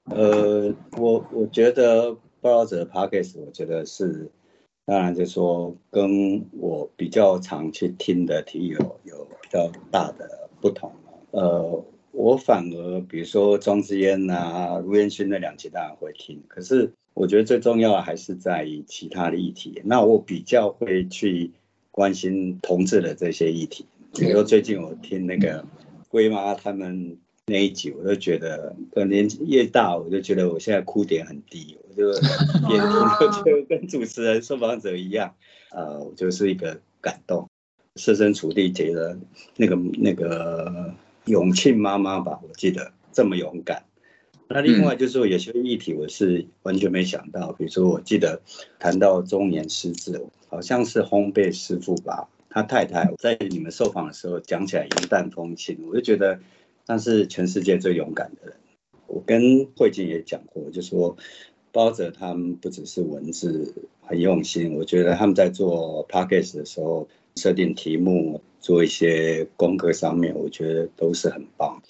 [0.09, 4.29] 呃，我我觉得报道者 p a c k e s 我觉得是。
[4.91, 8.73] 当然，就说跟我比较常去听的体育
[9.05, 10.91] 有比较大的不同
[11.31, 19.81] 呃，我反而比如说庄之燕呐、卢彦勋那两期当然会听，可是我觉得最重要的还是在于其他的议题。
[19.85, 21.51] 那我比较会去
[21.91, 25.63] 关心同志的这些议题，比如说最近我听那个
[26.09, 27.17] 龟妈他们。
[27.51, 28.73] 那一集我都觉得，
[29.05, 32.09] 年纪越大，我就觉得我现在哭点很低，我就
[32.71, 35.35] 眼睛就跟主持人、受访者一样，
[35.71, 37.49] 呃，我就是一个感动，
[37.97, 39.19] 设身处地觉得
[39.57, 40.93] 那个那个
[41.25, 43.83] 永庆妈妈吧，我记得这么勇敢。
[44.47, 48.41] 那另外就是说，有些议题我是完全没想到，比如说我记得
[48.79, 56.39] 谈到中年失智，好像是烘焙师傅吧，他太太在你们受访的时候讲起来云淡风轻，我就觉得。
[56.91, 58.57] 他是全世界最勇敢的人。
[59.07, 61.15] 我跟慧静也讲过，就说
[61.71, 71.81] 包者他们不只是文字很用心，我觉得他们在做 p a c k a g e 的时候，设定题目、做一些功课上面，我觉得都是很棒。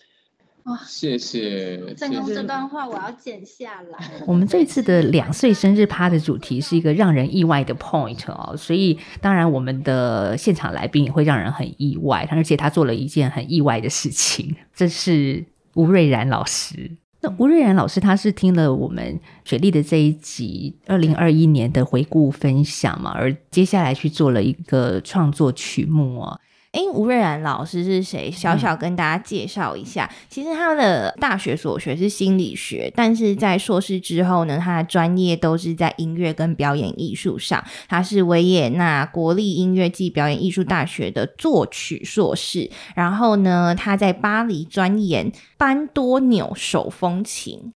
[0.66, 1.94] 哇，谢谢！
[1.96, 4.12] 正宫这段话我要剪下来。
[4.28, 15.44] 我们这次的两岁生日趴的主题是一个让人意外的 point 哦，所以当然我们的现场来宾也会让人很意外，而且他做了一件很意外的事情，这是
[15.74, 16.92] 吴瑞然老师。
[17.24, 26.40] 那吴瑞然老师他是听了我们雪莉的这一集二零二一年的回顾分享嘛，而接下来去做了一个创作曲目哦。
[26.72, 28.32] 哎，吴瑞然老师是谁？
[28.32, 30.10] 小小跟大家介绍一下。
[30.30, 37.62] 其实他的大学所学是心理学，但是在硕士之后呢，他的专业都是在音乐跟表演艺术上。
[37.90, 42.72] 他是维也纳国立音乐暨表演艺术大学的作曲硕士。
[42.96, 47.74] 然后呢，他在巴黎钻研班多纽手风琴。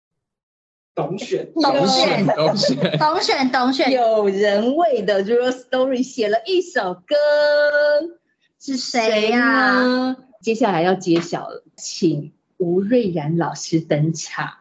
[0.95, 3.91] 懂选，懂选，懂选，懂选，懂选。
[3.91, 7.17] 有人为的 r o Story 写了一首歌。
[8.67, 10.17] 是谁呀？
[10.41, 14.55] 接下来要揭晓了，请吴瑞然老师登场。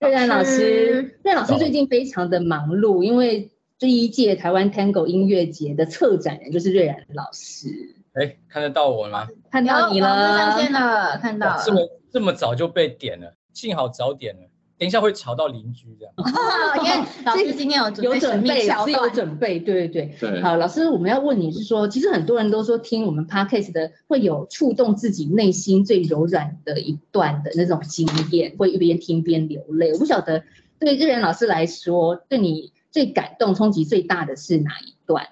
[0.00, 7.68] 瑞然老师，瑞老师最近非常的忙碌，因为第一届台湾 Tango 音乐节的策展人就是瑞然老师。
[8.12, 9.26] 哎，看得到我吗？
[9.50, 11.58] 看到你了，上线了，看到。
[11.64, 11.80] 这么
[12.12, 14.42] 这么早就被点了，幸好早点了。
[14.82, 16.12] 等一下会吵到邻居这样。
[16.82, 20.42] 因为老师今天有有准备，老师有准备，对对对。
[20.42, 29.92] 好，老师，我们要问你是说，其实很多人都说听我们 podcast 的会有触动自己内心最柔软的一段的那种经验，会一边听边流泪。
[29.92, 30.42] 我不晓得
[30.80, 35.28] 对日元老师来说，对你最感动、冲击最大的是哪一段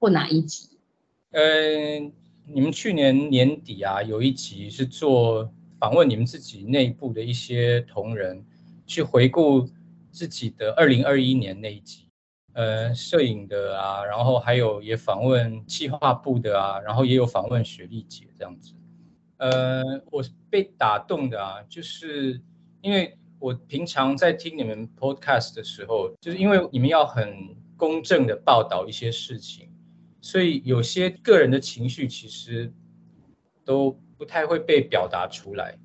[0.00, 0.70] 或哪一集？
[1.32, 2.10] 嗯，
[2.50, 8.42] 你们去年年底啊，有一集是做访问你们自己内部的一些同仁。
[8.86, 9.68] 去回顾
[10.10, 12.08] 自己的二零二一年那一集，
[12.52, 18.72] 呃，摄影的啊，然后还有也访问企划部的啊，然后也有访问雪莉姐这样子，
[19.38, 22.40] 呃，我被打动的啊，就是
[22.80, 29.68] 因为我平常在听你们 podcast 的时候，就是因为你们要很公正的报道一些事情，
[30.20, 32.72] 所以有些个人的情绪其实
[33.64, 35.76] 都不太会被表达出来。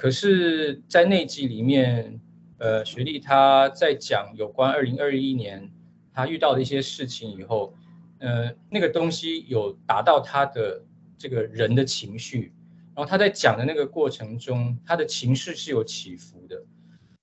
[0.00, 2.18] 可是，在那集里面，
[2.56, 5.70] 呃，雪莉她在讲有关二零二一年
[6.14, 7.74] 她遇到的一些事情以后，
[8.18, 10.82] 呃，那个东西有达到她的
[11.18, 12.50] 这个人的情绪，
[12.94, 16.64] 然后她在讲的那个过程中，她的情绪是有起伏的。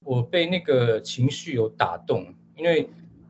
[0.03, 2.87] 我被那个情绪有打动，因为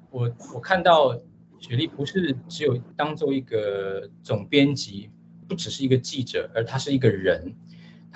[0.09, 1.17] 我我看到
[1.57, 5.09] 雪莉不是只有当做一个总编辑，
[5.47, 7.55] 不只是一个记者，而她是一个人。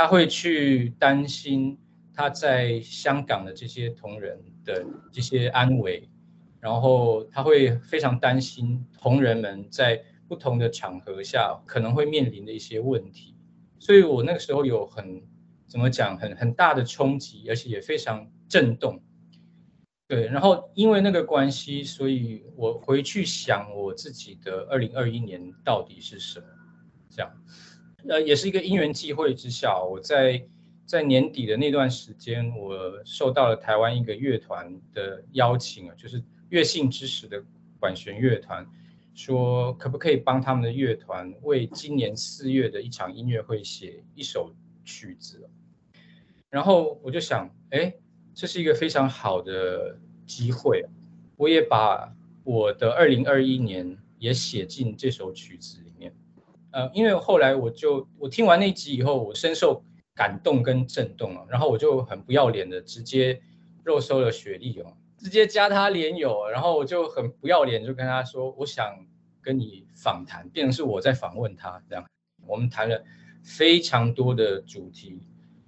[0.02, 1.78] 他会去担心
[2.12, 4.36] 他在香港的这些同仁
[4.66, 6.10] 的这些安危，
[6.60, 13.36] 然后他会非常担心同仁们在不同的场合下可能会面临的一些问题，
[13.78, 15.22] 所以我那个时候有很
[15.68, 19.00] 怎么讲很很大的冲击，而且也非常震动。
[20.08, 26.48] 对，然后因为那个关系，所以我回去想我自己的二零二一年到底是什么，
[27.08, 27.32] 这样。
[28.08, 30.44] 呃，也是一个因缘际会之下，我在
[30.86, 37.44] 在年底的那段时间，我受到了台湾一个乐团的邀请啊，就是乐信之时的
[37.80, 38.66] 管弦乐团，
[39.14, 45.48] 说可不可以帮他们的乐团为今年四月的一场音乐会写一首曲子。
[46.50, 47.94] 然后我就想，哎，
[48.34, 50.84] 这是一个非常好的机会，
[51.38, 55.91] 我也把我的二零二一年也写进这首曲子里。
[56.72, 59.84] 呃，因为后来我就我听完那集以后，我深受
[60.16, 63.42] 感动跟震动了，然后我就很不要脸的直接
[63.84, 69.06] 肉收了雪莉哦，直接加他连友，然后我就很不要脸就跟他说，我想
[69.42, 72.06] 跟你访谈，变成是我在访问他这样，
[72.48, 73.04] 我们谈了
[73.44, 75.20] 非常多的主题，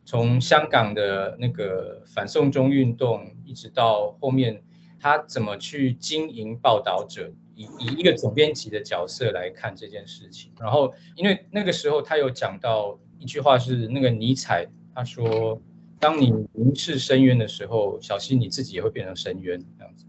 [0.05, 4.63] 从香港的那个反送中运动，一直到后面
[5.01, 7.33] 他怎么去经营报道者。
[7.55, 15.61] 以以一个总编辑的角色来看这件事情，然后因为那个时候他有讲到一句话是那个尼采他说，
[15.99, 20.05] 当你凝视深渊的时候，小心你自己也会变成深渊这样子。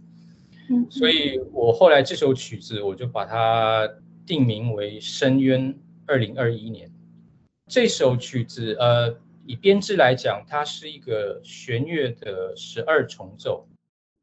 [0.71, 3.89] 嗯，所以我后来这首曲子我就把它
[4.27, 5.73] 定名为《深渊》。
[6.07, 6.93] 二零二一年
[7.67, 13.67] 这首曲子，呃，以编制来讲，它是一个弦乐的十二重奏。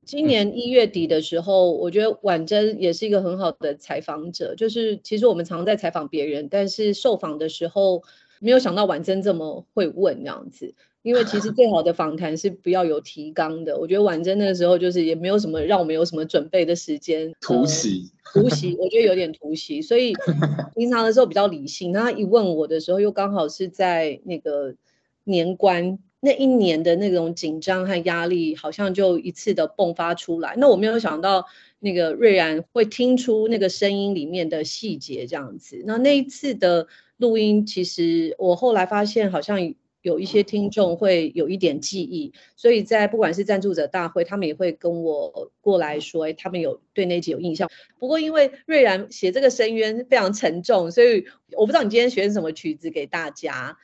[0.06, 4.56] 今年一月底的时候，我觉得婉珍也是一个很好的采访者。
[4.56, 8.04] 就是其实我们常在采访别人，但是受访的时候
[8.40, 10.74] 没有想到婉珍这么会问这样子。
[11.04, 13.78] 因为其实 最好的访谈是不要有提纲的。
[13.78, 19.82] 我觉得婉珍那个时候就是也没有什么让我们有什么准备的时间，突袭，突袭，我觉得有点突袭。
[19.82, 20.14] 所以
[20.76, 24.76] 平常的时候比较理性，他一问我的时候，又刚好是在那个
[25.24, 26.00] 年关。
[26.24, 30.54] 那一年的那种紧张和压力，好像就一次的迸发出来。
[30.56, 31.48] 那我没有想到，
[31.80, 35.82] 那个瑞然会听出那个声音里面的细节这样子。
[35.84, 42.34] 那那一次的录音，其实我后来发现，好像有一些听众会有一点记忆。
[42.56, 47.68] 所以在不管是赞助者大会，他们也会跟我过来说，哎，他们有对那集有印象。
[47.98, 53.80] 不过因为瑞然写这个深渊非常沉重，所以我不知道你今天选什么曲子给大家。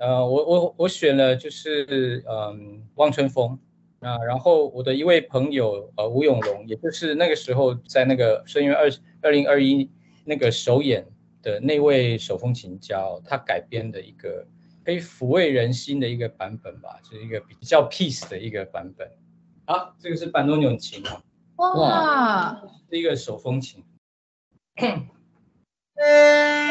[0.00, 3.58] 呃，我我我选了就是嗯，望春风
[4.00, 9.90] 啊，然后我的一位朋友呃吴永龙，也就是那个时候在那个深渊二二零二一
[10.24, 11.06] 那个首演
[11.42, 14.46] 的那位手风琴家，他改编的一个
[14.86, 19.06] 可以抚慰人心的一个版本吧，就是一个比较 peace 的一个版本。
[19.66, 21.22] 好，这个是班多纽琴啊，
[21.56, 23.84] 哇，是一个手风琴。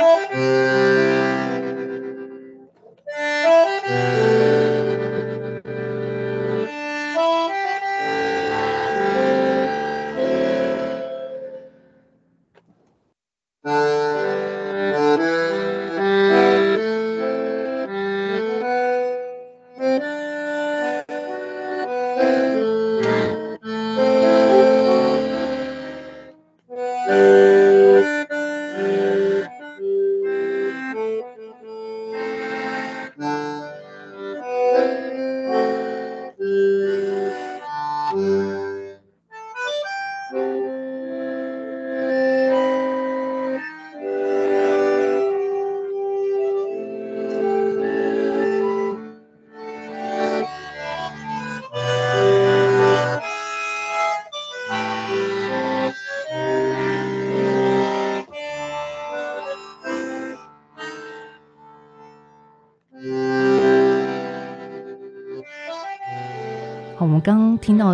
[0.02, 1.59] 我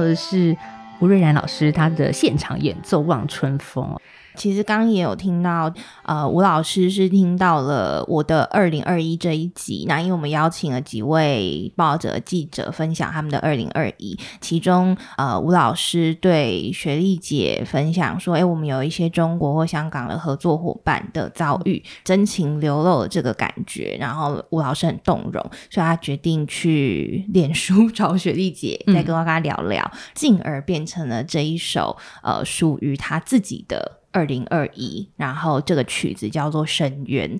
[0.06, 0.56] 的是
[1.00, 3.86] 吴瑞然老师他的现场演奏《望春风》。
[4.36, 5.72] 其实刚刚也有听到，
[6.04, 9.86] 呃，吴老师是听到了我的二零二一这一集。
[9.88, 34.00] 那因为我们邀请了几位报道者记者分享他们的二零二一，其中呃，吴老师对雪莉姐分享说：“哎，我们有一些中国或香港的合作伙伴的遭遇，真情流露的这个感觉。”然后吴老师很动容，所以他决定去脸书 找雪莉姐，再跟我跟他聊聊，进而变成了这一首呃属于他自己的。
[34.16, 37.38] 二零二一，然后这个曲子叫做《深渊》。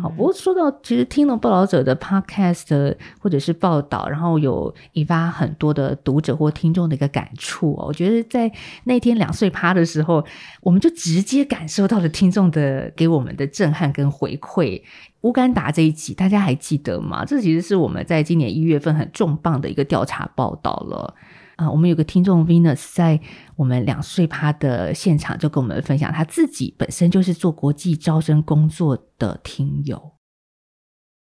[0.00, 7.84] 好，不过说到其实听了报道者的 podcast 或者是报道，然后有引发很多的读者或听众的一个感触哦。
[7.88, 8.50] 我觉得在
[8.84, 10.24] 那天两岁趴的时候，
[10.62, 14.80] 我们就直接感受到了听众的给我们的震撼跟回馈。
[15.20, 17.24] 乌干达这一集大家还记得吗？
[17.26, 21.14] 这其实是我们在今年一月份很重磅的一个调查报道了。
[21.56, 23.18] 啊，我们有个听众 Venus 在
[23.56, 30.12] 我们两岁趴的现场就跟我们分享，他自己本身就是做国际招生工作的听友。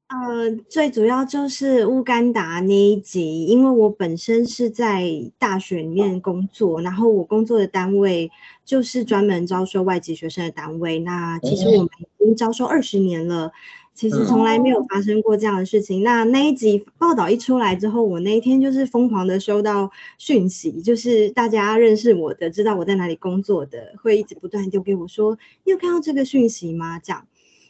[0.08, 5.08] 呃，最主要就是乌干达那一集，因为我本身是在
[5.38, 8.30] 大学里面工作，然后我工作的单位
[8.64, 10.98] 就是专门招收外籍学生的单位。
[10.98, 13.52] 那其实我们已经招收二十年了。
[14.00, 16.02] 其实从来没有发生过这样的事情。
[16.02, 27.26] 那那一集报道一出来之后，我那一天就是疯狂的收到讯息，就是大家认识我的、知道我在哪里工作的，会一直不断丢给我说：“你有看到这个讯息吗？”这样。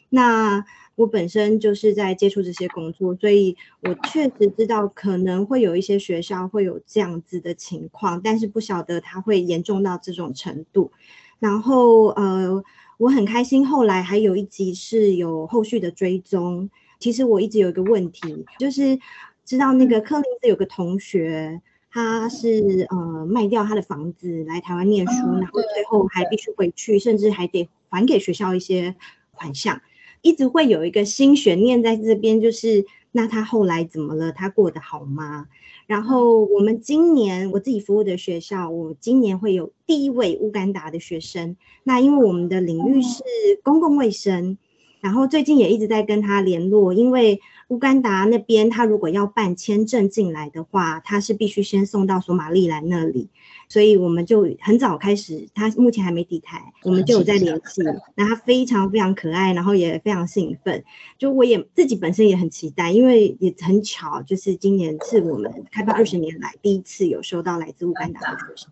[0.08, 0.64] 那
[0.94, 10.92] 我本身就是在接触这些工作，所以我确实知道可能会有一些学校会有这样子的情况，但是不晓得它会严重到这种程度。
[11.40, 12.62] 然后呃。
[13.00, 16.68] 我很开心，后来还有一集是有后续的追踪。
[16.98, 18.98] 其实我一直有一个问题，就是
[19.42, 28.94] 知道那个柯林斯有个同学，他是呃卖掉他的房子来台湾念书，然后最后还必须回去，甚至还得还给学校一些
[29.30, 29.80] 款项，
[30.20, 34.30] 一直会有一个新悬念在这边，就是那他后来怎么了？
[34.30, 35.46] 他过得好吗？
[35.90, 41.56] 然后我们今年我自己服务的学校，我今年会有第一位乌干达的学生。
[41.82, 43.24] 那因为我们的领域是
[43.64, 44.56] 公共卫生，
[45.00, 53.28] 然后最近也一直在跟他联络，因为乌干达那边他如果要办签证进来的话，他是必须先送到索马利兰那里。
[53.68, 57.82] 所以我们就很早开始，他目前还没抵台，我们就有在联系。
[58.16, 60.82] 那他非常非常可爱，然后也非常兴奋。
[61.16, 68.70] 就我也自己本身也很期待，因为也很巧，就是今年是我们开办二十年来第一次有收到来自乌干达的学生。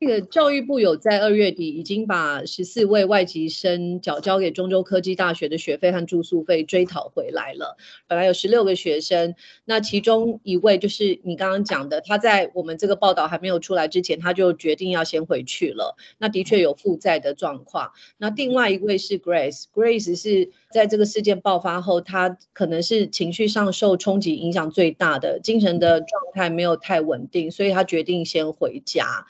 [0.00, 7.76] 这个教育部有在二月底已经把十四位外籍生缴交给中州科技大学的学费和住宿费追讨回来了。
[8.08, 9.34] 本来有十六个学生，
[9.66, 15.94] 那其中一位就是你刚刚讲的，他在我们这个报道还没有出来之前，他就决定要先回去了。
[16.16, 17.92] 那的确有负债的状况。
[18.16, 20.50] 那另外一位是 Grace，Grace 是。
[20.72, 29.26] 在这个事件爆发后，他可能是情绪上受冲击影响最大的，精神的状态没有太稳定，所以他决定先回家。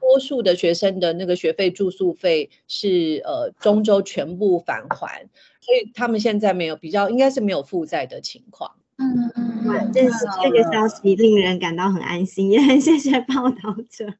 [0.00, 5.28] 多数的学生的那个学费、住宿费是呃中州全部返还，
[5.60, 8.72] 所以他们现在没有比较，应该是没有负债的情况。
[8.96, 10.02] 嗯嗯嗯，这
[10.42, 14.14] 这个消息令人感到很安心，也 很谢谢报道者。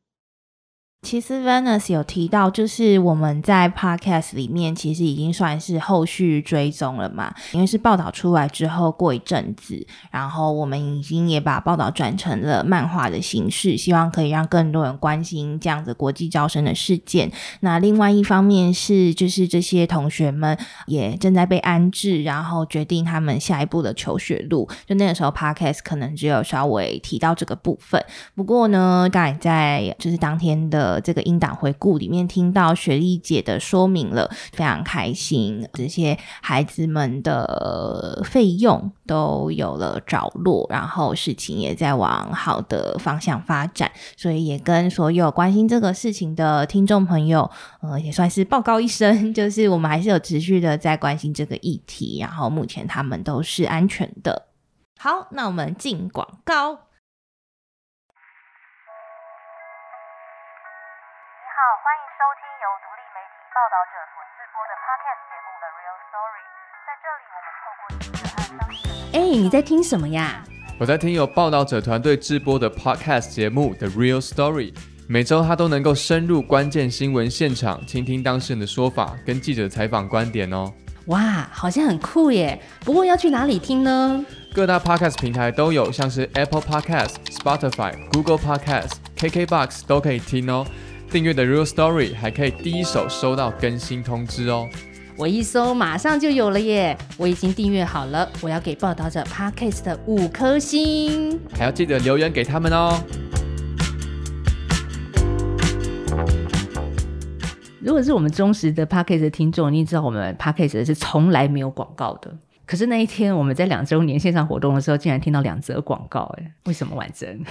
[1.03, 17.32] 其实 Venus 有提到，就是我们在 Podcast 里面其实已经算是后续追踪了嘛，因为是报道出来之后过一阵子，然后我们已经也把报道转成了漫画的形式，希望可以让更多人关心这样子国际招生的事件。
[17.61, 24.68] 那另外一方面是，就是这些同学们也正在被安置，然后决定他们下一步的求学路。
[24.86, 30.89] 就那个时候 Podcast 可能只有稍微提到这个部分，不过呢，刚才在就是当天的。
[30.91, 35.64] 呃，这个音档回顾里面听到雪莉姐的说明了，非常开心。
[35.72, 47.49] 这些孩子们的费用都有了着落，然后事情也在往好的方向发展，所以也跟所有关心这个事情的听众朋友，
[47.82, 54.49] 呃，也算是报告一声，就是我们还是有持续的在关心这个议题，然后目前他们都是安全的。
[54.99, 56.89] 好，那我们进广告。
[69.13, 70.43] 哎，你在听什么呀？
[70.79, 74.73] 我在听由报道者团队制播的 Podcast 节目《The Real Story》，
[75.09, 80.73] 每周他都能够深入关键新闻现场，倾听当事人的说法，跟记者采访观点哦。
[81.07, 81.21] 哇，
[81.53, 82.59] 好像很酷耶！
[82.85, 84.25] 不过要去哪里听呢？
[84.55, 90.65] 各大 Podcast 平台都有，像是 Apple Podcast、Spotify、Google Podcast、KKBox 都可以听哦。
[91.11, 94.69] 订阅的 Real Story 还可以第一手收到更新通知哦。
[95.17, 96.97] 我一搜马上就有了耶！
[97.17, 103.03] 我已经订阅好了，我要给报道者 Podcast 的五颗星，还要记得留言给他们哦。
[107.81, 112.33] 如果是我们忠实的 Podcast 的听众，你知道我们 Podcast 是从来没有广告的。
[112.71, 117.45] 可是那一天我们在两周年线上活动的时候，竟然听到两则广告，哎，为什么婉珍？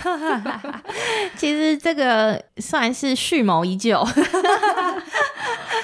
[1.35, 4.01] 其实这个算是蓄谋已久。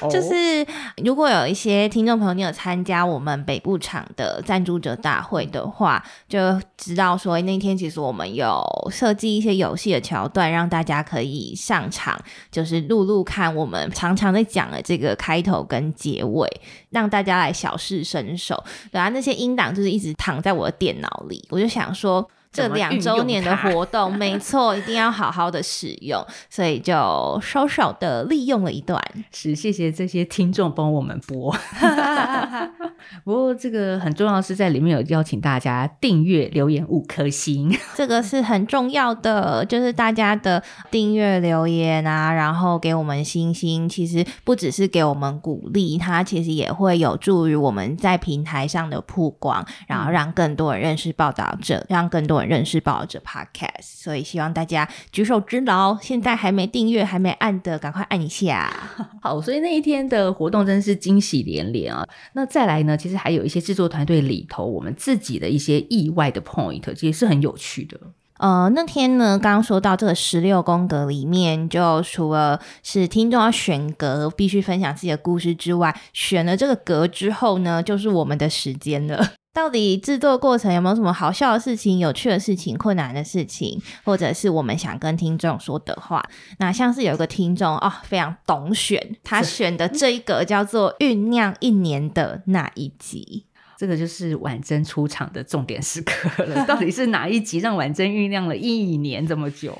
[0.10, 0.66] 就是
[1.04, 12.20] 如果有一些听众朋友，你有参加我们北部场的赞助者大会的话，就知道说那天其实我们有设计一些游戏的桥段，让大家可以上场，
[12.52, 16.48] 就是录录看我们常常在讲的这个开头跟结尾，
[16.96, 18.64] 让大家来小试身手。
[18.90, 22.26] 对啊，那些音档就是一直躺在我的电脑里，我就想说。
[22.56, 26.94] 这两周年的活动， 没错，一定要好好的使用，所以就
[27.42, 29.02] 稍稍的利用了一段。
[29.34, 31.54] 是，谢谢这些听众帮我们播。
[33.24, 39.66] 不过这个很重要，是在里面有邀请大家订阅、留言五颗星，这个是很重要的。
[39.66, 52.45] 就是大家的订阅、留言啊，然后给我们星星，其实不只是给我们鼓励，它其实也会有助于我们在平台上的曝光，然后让更多人认识报道者，让更多人。
[52.48, 58.72] 认识报道者 Podcast，所以希望大家举手之劳，现在还没订阅、还没按的，赶快按一下。
[59.22, 62.08] 好，所以那一天的活动真是惊喜连连啊！
[62.34, 68.00] 那再来呢，其实还有一些制作团队里头，我们自己的一些意外的 point，其实是很有趣的。
[68.38, 79.32] 呃，那天呢，刚刚说到这个十六宫格里面，就除了是听众要选格，必须分享自己的故事之外，选了这个格之后呢，就是我们的时间了。
[79.56, 86.22] 到底制作过程有没有什么好笑的事情、有趣的事情、困难的事情，或者是我们想跟听众说的话？
[86.60, 93.46] 那像是有一个听众哦，非常懂选，他选的这一个叫做“酝酿一年的那一集”，
[93.80, 96.66] 这个就是婉珍出场的重点时刻了。
[96.68, 99.74] 到底是哪一集让婉珍酝酿了一年这么久？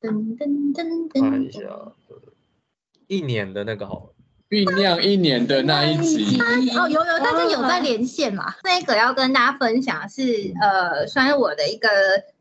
[0.00, 1.60] 噔噔噔噔，看一下，
[3.08, 4.14] 一年的那个好。
[4.50, 6.38] 酝酿一年的那一集
[6.76, 8.54] 哦，有有，大家有在连线嘛？
[8.62, 11.88] 那个要跟大家分享是呃，算是我的一个。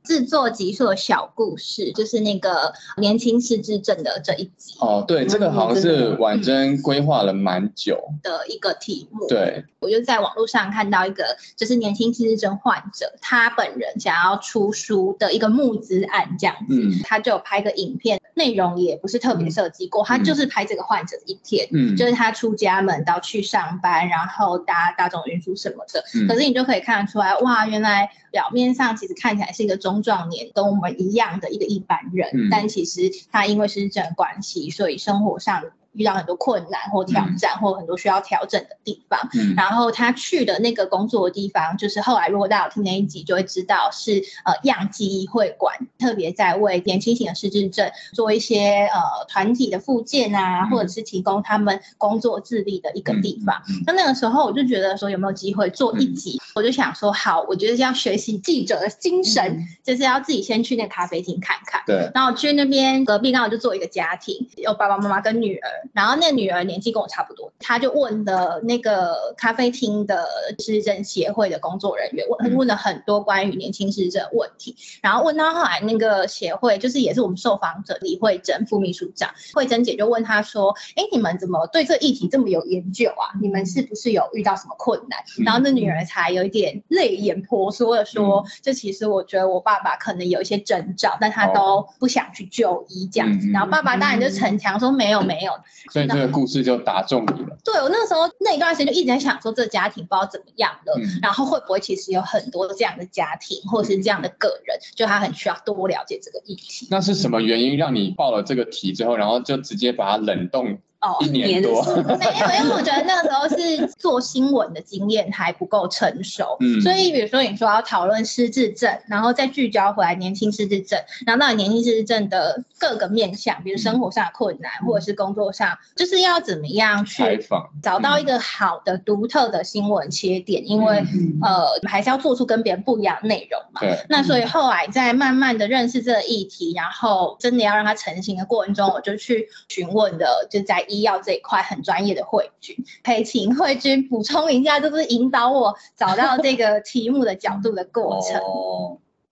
[0.09, 4.73] 制作集数的小故事，就是那个年轻失智症的这一集。
[4.79, 9.27] 哦，对，这个好像是婉珍规划了蛮久的一个题目。
[9.27, 26.03] 对，我就在网络上看到一个，就是年轻失智症患者，他本人想要出书的一个募资案这样子，他就拍个影片，内容也不是特别设计过，他就是拍这个患者的一天，嗯，就是他出家门到去上班，然后搭大众运输什么的。
[26.27, 29.99] 可是你就可以看得出来，哇，原来表面上其实看起来是一个中。
[30.01, 35.63] 壮年跟我们一样的一个一般人，但其实他因为是这关系，所以生活上。
[35.99, 39.19] 遇到很多困难或挑战，或很多需要调整的地方。
[39.57, 53.61] 然后他去的那个工作的地方，就是后来如果大家有听那一集，就会知道是呃样机会馆，特别在为年轻型的失智症做一些呃团体的复健啊，或者是提供他们工作自立的一个地方。
[53.85, 61.83] 那那个时候我就觉得说有没有机会做一集，我就想说好，我觉得要学习记者的精神，就是要自己先去那咖啡厅看看。
[61.85, 62.09] 对。
[62.15, 65.69] 然后去那边隔壁刚好就做一个家庭，有爸爸妈妈跟女儿。
[65.93, 70.27] 然后那女儿年纪跟我差不多，她就问了那个咖啡厅的
[70.59, 74.75] 失智协会的工作人员，问问了很多关于年轻失智问题。
[75.01, 83.33] 然后问到后来，那个协会就是也是我们受访者李慧珍副秘书长，慧珍姐就问她说：“哎，你们怎么对这议题这么有研究啊？
[83.41, 93.49] 你们是不是有遇到什么困难？”然后那女儿才有一点泪眼婆娑的说：“就其实我觉得我爸爸可能有一些征兆，但他都不想去就医这样子。
[93.49, 95.53] 然后爸爸当然就逞强说没有没有。”
[95.91, 97.57] 所以这个故事就打中你了。
[97.63, 106.87] 对我那时候那一段时间就一直在想说，这个家庭不知道怎么样了，然后会不会其实有很多这样的家庭，或者是这样的个人，就他很需要多了解这个议题。
[106.91, 110.79] 那是什么原因让你报了这个题之后，然后就直接把它冷冻？
[111.01, 131.01] 哦，一年多，没有，因为我觉得那个时候是做新闻的经验还不够成熟，嗯，所以比如说你说要讨论失智症，然后再聚焦回来年轻失智症，然后到年轻失智症的各个面向，比如生活上的困难，或者是工作上，就是要怎么样去采访，找到一个好的独特的新闻切点，因为
[131.41, 133.79] 呃还是要做出跟别人不一样的内容嘛。
[133.79, 133.97] 对。
[134.09, 140.85] 那所以后来在慢慢的认识这个议题，然后真的要让它成型的过程中，我就去询问的，就在。
[140.89, 148.41] 医药这一块很专业的慧君，可以请慧君补充一下，就是引导我找到这个 题目的角度的过程。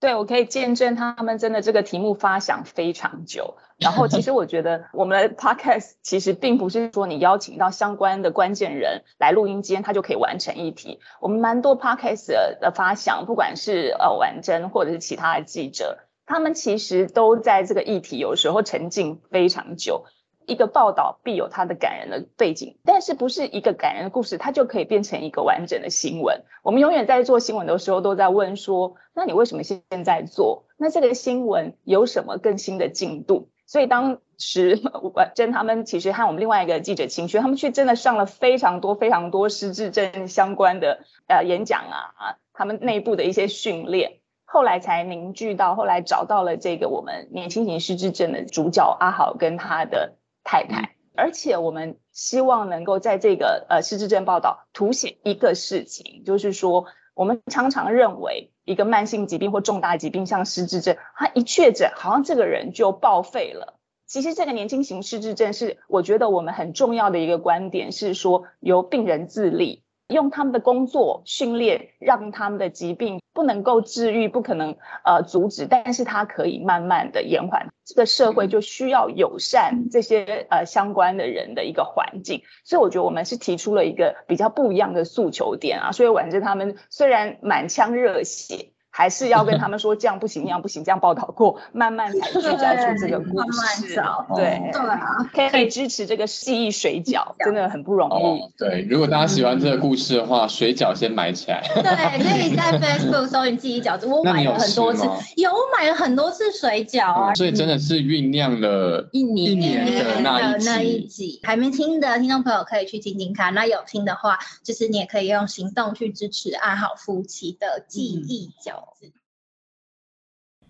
[0.00, 3.56] 对，我可以见证他们真的这个题目发想非常久。
[3.78, 11.00] 然后，其实我觉得我们的 podcast 其实并不是说你邀请到相关的关键人来录音间，他就可以完成议题。
[11.20, 12.28] 我们蛮多 podcast
[12.60, 20.04] 的发想，不管是呃婉珍或者是其他的记者，他们其实都在这个议题有时候沉浸非常久。
[20.48, 26.42] 一个报道必有它的感人的背景，但是不是一个感人的故事，它就可以变成一个完整的新闻。
[26.62, 30.64] 我们永远在做新闻的时候，都在问说：那你为什么现在做？
[30.78, 33.50] 那这个新闻有什么更新的进度？
[33.66, 34.80] 所以当时
[35.14, 50.14] 婉珍他们其实和我们另外一个记者秦轩，他们去真的上了非常多非常多失智症相关的呃演讲啊，他们内部的一些训练，后来才凝聚到，后来找到了这个我们年轻型失智症的主角阿豪跟他的。
[50.50, 63.78] 太太，而且我们希望能够在这个呃失智症报道凸显一个事情，就是说我们常常认为一个慢性疾病或重大疾病像失智症，他一确诊好像这个人就报废了。
[64.06, 69.84] 其实这个年轻型失智症是我觉得我们很重要的一个观点是说由病人自立。
[70.08, 77.68] 用他们的工作训练，让他们的疾病不能够治愈，不可能呃阻止，但是它可以慢慢的延缓。
[77.84, 85.92] 这个社会就需要友善这些呃相关的人的一个环境，所以我觉得我们是提出了一个比较不一样的诉求点啊。
[85.92, 88.72] 所以婉珍他们虽然满腔热血。
[88.98, 93.94] 还是要跟他们说这样不行，那样不行，这样报道过，慢慢才聚焦出这个故事。
[94.34, 98.52] 对对啊，可以支持这个记忆水饺，真的很不容易。
[98.58, 101.62] 对，如果大家喜欢这个故事的话，水饺先买起来。
[101.76, 105.04] 对，可以在 Facebook 搜你记忆饺子，我买了很多次，
[105.36, 107.34] 有买了很多次水饺啊。
[107.36, 113.54] 所以真的是酝酿了一年一年的那一集，还没听的听众朋友可以去听听看。
[113.54, 118.87] 那有听的话，就是你也可以用行动去支持爱好夫妻的记忆饺。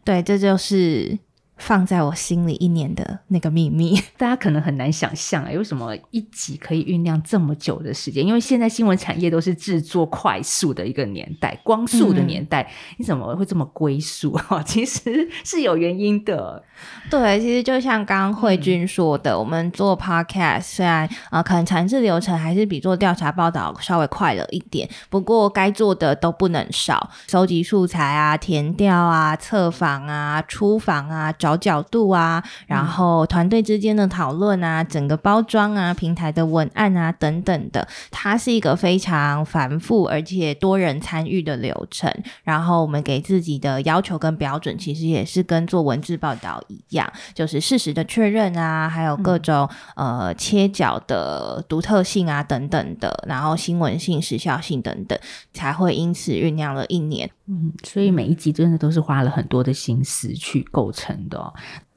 [0.05, 1.19] 对，这就是
[1.59, 4.01] 放在我心里一年的那个秘密。
[4.17, 8.27] 大家可能很难想象，哎，为什么一集可以酝酿这么久的时间？
[8.27, 14.33] 因为现在新闻产业都是制作快速的一个年代，光速的年代，你怎么会这么龟速？
[14.33, 16.63] 哈， 其实是有原因的。
[17.11, 42.13] 对，其实就像刚刚慧君说的，我们做 podcast 虽然啊，可能产制流程还是比做调查报道稍微快了一点，不过该做的都不能少，收集素材啊、填调啊、测访啊、出访啊、找角度啊，然后团队之间的讨论啊、整个包装啊、平台的文案啊等等的，它是一个非常繁复而且多人参与的流程。
[42.45, 46.63] 然后我们给自己的要求跟标准，其实也是跟做文字报道。
[46.69, 55.19] 一样，就是事实的确认啊，还有各种呃切角的独特性啊等等的，然后新闻性、时效性等等，
[55.53, 57.31] 才会因此酝酿了一年。
[57.47, 61.38] 嗯，所以每一集真的都是花了很多的心思去构成的。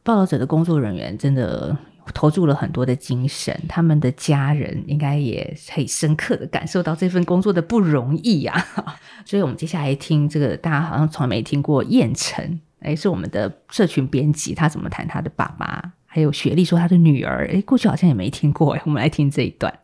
[0.03, 1.77] 报道者的工作人员真的
[2.13, 8.65] 投注了很多的精神，他们的家人应该也可以深刻的感受到这份工作的不容易呀。
[9.25, 12.59] 所以我们接下来听这个，大家好像从来没听过燕城。
[12.79, 15.93] 哎，是我们的社群编辑，他怎么谈他的爸爸？
[16.07, 19.79] 还有雪莉说他的女儿，哎，过去好像也没听过哎，我们来听这一段。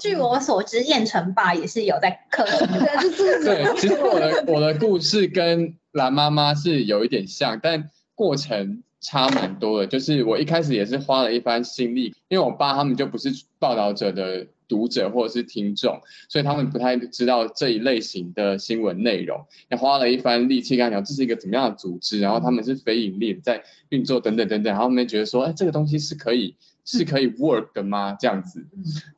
[0.00, 2.68] 据我所知，燕城爸也是有在客串。
[2.68, 7.90] 对，其实我的我的故事跟蓝妈妈是有一点像，但
[8.20, 9.86] 过程差蛮多的。
[9.86, 14.46] 就是我一开始也是花了一番心力，因为我爸他们就不是报道者的。
[14.70, 26.54] 读者或者是听众，所以他们不太知道这一类型的新闻内容，也花了一番力气跟他讲这是一个怎么样的组织，然后他们是非盈利在运作等等等等，然后他们觉得说，哎，这个东西是可以
[26.84, 28.16] 是可以 work 的吗？
[28.20, 28.64] 这样子，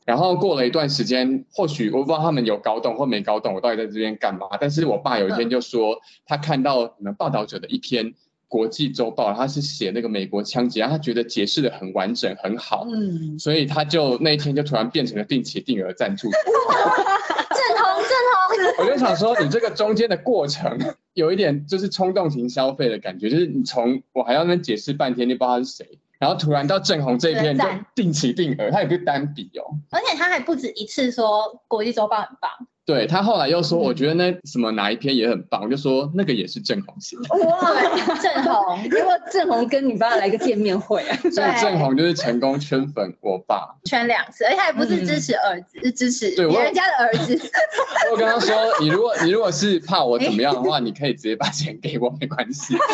[0.06, 8.14] 然后过了一段时间，或许我不知道他们有搞懂或没搞懂我到底在这边干嘛，但是我爸有一天就说，他看到你们报道者的一篇。
[8.52, 20.78] 国际周报，他是写那个美国枪击，然后他觉得解释的很完整很好，嗯，所以他就那一天就突然变成了定期定额赞助， 正红正红，我就想说你这个中间的过程
[21.14, 32.50] 有一点就是冲动型消费的感觉，就是你从我还要那解释半天，你不知道他是谁，然后突然到正红这一篇就定期定额，他也不是单笔哦，而且他还不止一次说国际周报很棒。
[32.84, 37.16] 对他后来又说，我觉得那什么哪一篇也很棒，我就说那个也是郑红写。
[37.16, 37.72] 哇，
[38.20, 41.16] 郑红，如果郑红跟你爸来个见面会啊？
[41.30, 47.38] 所以郑红就是成功圈粉我爸，圈两次，而且还不是支持儿子，是支持别人家的儿子。
[48.10, 52.74] 我跟他说，你如果你如果是怕我怎么样的话，你可以直接把钱给我，没关系。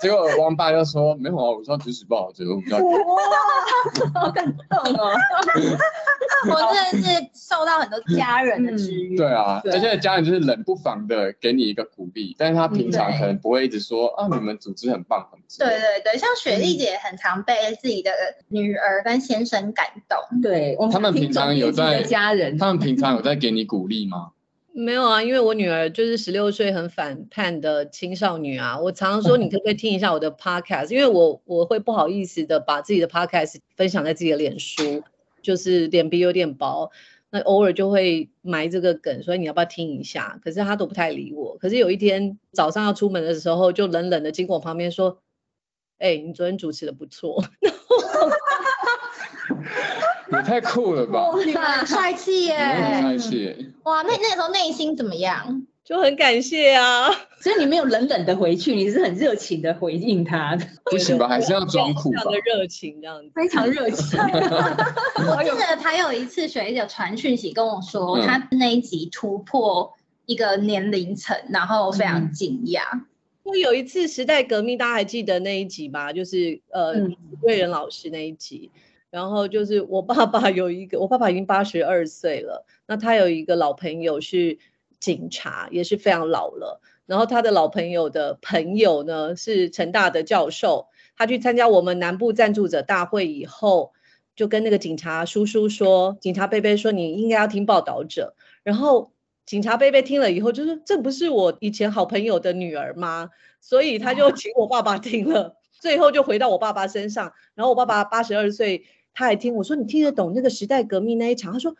[0.00, 2.78] 结果王爸就说没有啊，我是要支持报道者，我比较。
[2.78, 5.12] 哇，好感动哦！
[6.50, 9.16] 我真的是受到很多家人的支援。
[9.16, 15.40] 对啊，而且家人就是冷不防的给你一个鼓励，但是他平常可能不会一直说啊，你们组织很棒很。
[15.58, 18.10] 对对对，像雪莉姐很常被自己的
[18.48, 20.42] 女儿跟先生感动。
[20.42, 24.32] 对，他们平常有在家人， 他们平常有在给你鼓励吗？
[24.78, 28.78] 没有啊，因为我女儿就是十六岁很反叛的青少女啊。
[28.78, 30.92] 我常常说，你可不可以听一下我的 podcast？
[30.92, 35.02] 因为我我会不好意思的把自己的 podcast 分享在自己的脸书，
[35.40, 36.90] 就是脸皮有点薄，
[37.30, 40.38] 那偶尔就会埋这个梗，所以你要不要听一下？
[40.44, 41.56] 可是她都不太理我。
[41.56, 45.22] 可是有一天早上要出门的时候，就冷冷的经过我旁边说
[45.98, 47.42] ：“哎，你昨天主持的不错。”
[50.32, 51.30] 也太酷了吧！
[51.30, 52.56] 哇，帅气耶！
[53.00, 53.72] 帅气！
[53.84, 55.66] 哇，那那时候内心怎么样？
[55.84, 57.08] 就很感谢啊！
[57.40, 60.58] 所以你没有冷冷的回去，你是很热情的回应他。
[60.84, 61.28] 不行吧？
[61.28, 62.18] 还是要装酷吧？
[62.18, 64.18] 非常的热情，这样子，非常热情。
[65.30, 69.94] 我记得他有一次学姐传讯息跟我说，他那一集突破
[70.24, 72.80] 一个年龄层，然后非常惊讶。
[73.44, 76.12] 我有一次时代革命，大家还记得那一集吗？
[76.12, 76.94] 就是呃，
[77.42, 78.72] 瑞仁老师那一集。
[79.10, 84.58] 然后就是我爸爸有一个，我爸爸已经八十二岁了，那他有一个老朋友是
[84.98, 86.80] 警察，也是非常老了。
[87.06, 93.92] 然后他的老朋友的朋友呢是成大的教授，他去参加我们南部赞助者大会以后，
[94.34, 98.34] 就跟那个警察叔叔说，警察贝贝说你应该要听报道者。
[98.64, 99.12] 然后
[99.46, 103.30] 警察贝贝听了以后就说，这不是我以前好朋友的女儿吗？
[103.60, 107.32] 所以他就请我爸爸听了，最后就回到我爸爸身上。
[107.54, 108.84] 然后我爸爸八十二岁。
[109.16, 111.54] 他还听我说，你听得懂那个时代革命那一场？
[111.54, 111.74] 他说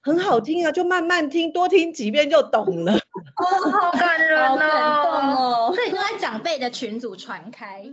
[0.00, 2.94] 很好听啊，就慢慢听，多听几遍就懂了。
[2.94, 5.72] 哦，好感人哦！
[5.74, 7.84] 所以都在长辈的群组传开。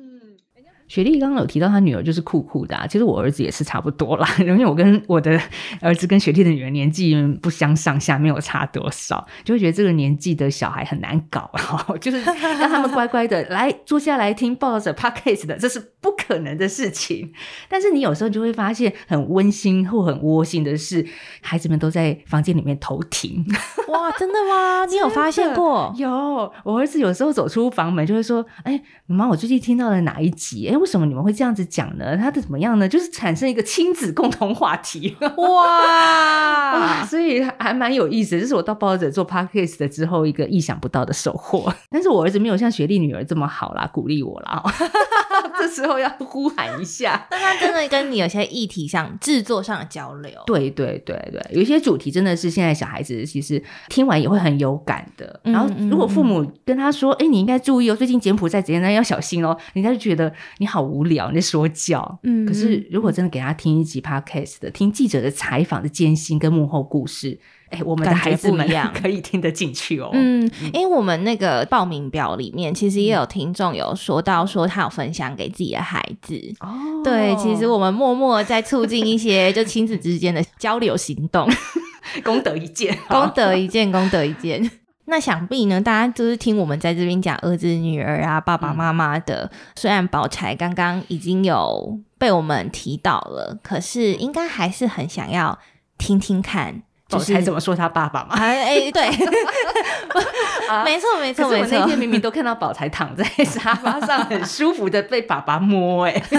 [0.93, 4.27] 雪莉刚刚有提到她女儿就是酷酷的，其实我儿子也是差不多啦。
[4.37, 5.41] 因为我跟我的
[5.81, 11.49] 儿子跟雪莉的女儿年纪不相上下，没有差多少，就会觉得这个年纪的小孩很难搞，
[11.99, 17.33] 就是让他们乖乖的来坐下来听抱着 podcast 的，这是不可能的事情。
[17.67, 21.03] 但是你有时候就会发现很温馨或很窝心的是，
[21.41, 23.43] 孩子们都在房间里面偷听。
[23.87, 24.85] 哇，真的吗？
[24.85, 25.91] 你有发现过？
[25.97, 32.17] 有，我儿子有时候走出房门就会说：“哎，妈妈，我最近听到了哪一集？”哎，为什么你们会这样子讲呢？
[32.17, 32.89] 他的怎么样呢？
[32.89, 38.37] 就是产生一个亲子共同话题， 哇，所以还蛮有意思。
[38.37, 41.73] 这是我到报者做 podcast 的之后一个意想不到的收获。
[41.89, 44.61] 但是我儿子没有像学历女儿这么好啦，鼓励我啦。
[45.63, 47.25] 这时候要呼喊一下。
[47.31, 55.39] 但他真的跟你有些议题上制作上的交流，对对对对，有一些主题真的是现在小孩子其实听完也会很有感的。
[55.43, 62.19] 然后如果父母跟他说：“哎，你应该注意哦，最近柬埔寨怎样，那要小心哦。”人家就觉得你好无聊，你在说教。
[62.23, 67.39] 嗯，可是如果真的给他听一集 podcast 的，听记者的采访的艰辛跟幕后故事。
[67.73, 70.09] 哎，我们的孩子们 可以听得进去哦。
[70.13, 76.39] 嗯，因为我们那个报名表里面，其实也有听众有说到，说他有分享给自己的孩子。
[76.59, 76.69] 哦，
[77.03, 81.49] 对，其实我们默默在促进一些就亲子之间的交流行动，
[82.23, 84.69] 功德一件，功德一件，功德一件。
[85.05, 89.51] 那想必呢，大家就是听我们在这边讲儿子、女儿啊、爸爸妈妈的。
[89.75, 95.59] 虽然宝钗刚刚已经有被我们提到了，可是应该还是很想要
[95.97, 96.83] 听听看。
[97.17, 98.35] 宝才怎么说他爸爸嘛？
[98.35, 99.09] 哎，对，
[100.85, 101.77] 没错没错没错。
[101.79, 106.21] 那天明明都看到宝才躺在沙发上， 很舒服的被爸爸摸，哎。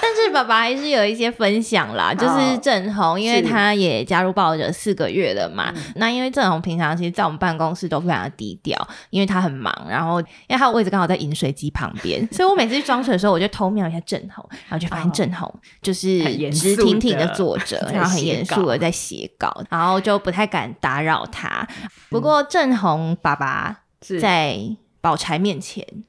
[0.00, 5.72] 但是爸爸还是有一些分享啦，就是郑红，因为他也加入抱着四个月了嘛。
[5.96, 8.76] 那因为郑红平常其实在我们办公室都非常的低调，
[9.10, 21.66] 因为他很忙，然后因为他的位置刚好在饮水机旁边，所以我每次去装水的时候，我就偷瞄一下郑红，然后就发现郑红就是直挺挺的坐着，然后很严肃的在写稿，然后就不太敢打扰他。
[22.10, 23.84] 不过郑红爸爸
[24.20, 26.04] 在宝钗面前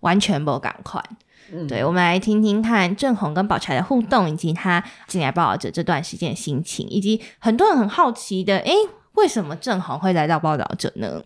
[0.00, 1.02] 完全不赶快。
[1.68, 8.72] 对，我们来听听看郑红跟宝钗的互动，以及他进来报道者这段时间的心情，以及很多人很好奇的，哎，
[9.12, 11.22] 为什么郑红会来到报道者呢？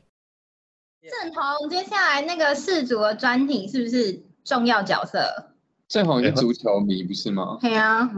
[1.02, 5.52] 郑红，接下来那个世足的专题是不是重要角色？
[5.86, 7.58] 郑红是足球迷不是吗？
[7.60, 8.10] 对啊，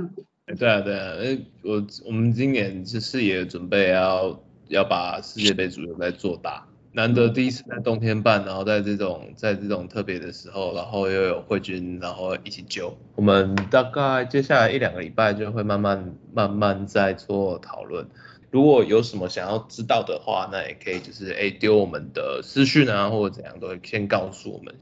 [0.56, 6.64] 对啊，对啊，哎，我我们今年就是也准备要要把世界杯足球再做大。
[6.90, 13.54] 难得第一次在冬天办，然后在这种在这种特别的时候，然后又有慧君，然后一起揪我们。
[13.70, 18.06] 大概接下来一两个礼拜就会慢慢慢慢在做讨论。
[18.50, 24.74] 如果有什么想要知道的话，那也可以就是哎丢我们的私讯啊，或者怎样都会先告诉我们。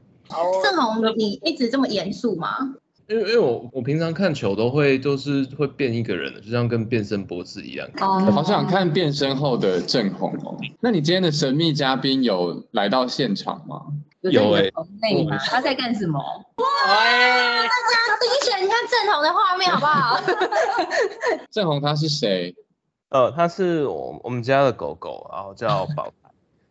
[0.63, 2.75] 郑红，你一直这么严肃吗？
[3.07, 7.87] 因为因为我我平常看球都会都是会变一个人的，就像跟变身博士一样。
[8.01, 10.57] 哦好想看变身后的郑红哦。
[10.81, 13.81] 那你今天的神秘嘉宾有来到现场吗？
[14.21, 14.63] 有哎、
[15.01, 15.37] 内吗？
[15.37, 16.19] 他在干什么？
[16.19, 20.19] 哇大家第一选，你看郑红的画面好不好？
[21.49, 22.53] 郑红他是谁？
[23.09, 26.29] 呃，他是我我们家的狗狗，然后叫宝 台，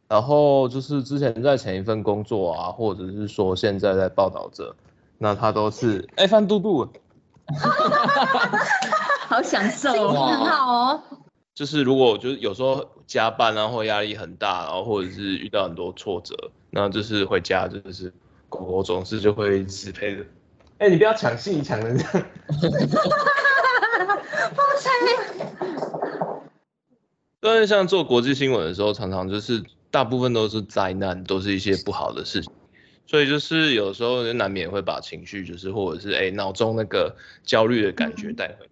[0.09, 4.74] 然后就是之前在前一份工作啊，或者是说现在在报道者，
[5.19, 6.89] 那他都是哎翻嘟嘟，
[9.29, 11.03] 好享受心情很好哦。
[11.55, 16.35] 就是如果就是有时候加班啊或压力很大，然后或者是遇到很多挫折，
[16.71, 18.12] 那就是回家就是
[18.49, 20.25] 狗狗总是就会一直陪着。
[20.79, 22.12] 哎、你不要抢戏抢成这样。
[24.57, 24.91] 哇塞！
[27.41, 32.53] 因为像做国际新闻的时候，常常就是大部分都是灾难，都是一些不好的事情，
[33.07, 38.68] 所以就是有时候就难免会把情绪，就是或者是哎脑中那个焦虑的感觉带回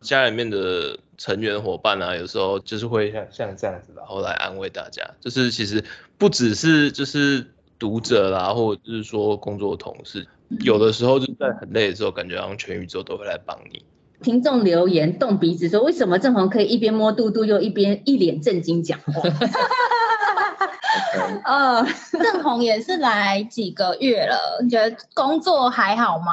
[0.00, 5.02] 家里面的成员伙伴啊，有时候就是会像像这样子，然后来安慰大家。
[5.20, 5.84] 就是其实
[6.16, 7.46] 不只是就是
[7.78, 10.26] 读者啦，或者是说工作同事，
[10.60, 13.84] 有的时候就在很累的时候，感觉好像全宇宙都会来帮你。
[14.20, 19.22] 听众留言动鼻子说，为什么郑红可以一边摸肚肚又一边一脸正经讲话？
[21.44, 26.32] 呃， 郑红也是来几个月了，你觉得工作还好吗？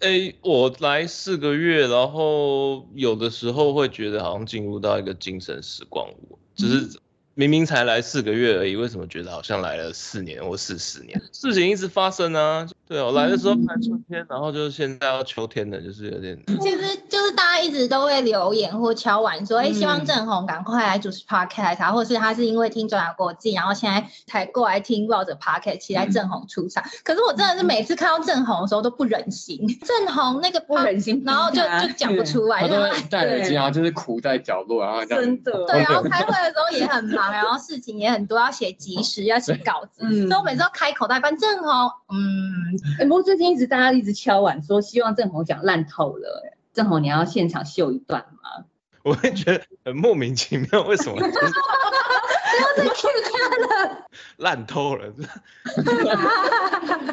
[0.00, 7.00] 哎，我来四个月，然后有的时候会觉得好像进入到一个精神时光屋，只是
[7.38, 11.20] 明明才来四个月而已，为什么觉得好像来了四年或四十年？
[11.32, 12.66] 事情一直发生啊。
[12.88, 16.38] 对啊，我来的时候还春天，然后就是现在要秋天了，就是有点。
[16.60, 26.82] 其实就是大家一直都会留言或敲碗说，哎、希望郑红赶快来主持 podcast 啊，或是他是因为听转角国际，然后现在才过来听抱着 podcast，期待郑红出场。
[27.04, 35.22] 可是我真的是每次看到郑红的时候都不忍心，郑红那个不忍心，然后就就讲不出来，他都就戴耳机，然后就是苦在角落，然后这样。
[35.24, 46.42] 真的对，然后开会的时候也很忙，然后事情也很多，要写即时，要写稿子，嗯所以我每次都开口袋，反正郑红，嗯，哎不过最近一直大家一直敲碗说，希望郑红讲烂透了。
[46.46, 48.64] 哎郑红，你要现场秀一段吗？
[49.02, 51.16] 我会觉得很莫名其妙，为什么
[52.58, 54.06] 就是不要再 Q 他了。
[54.38, 55.12] 烂透了？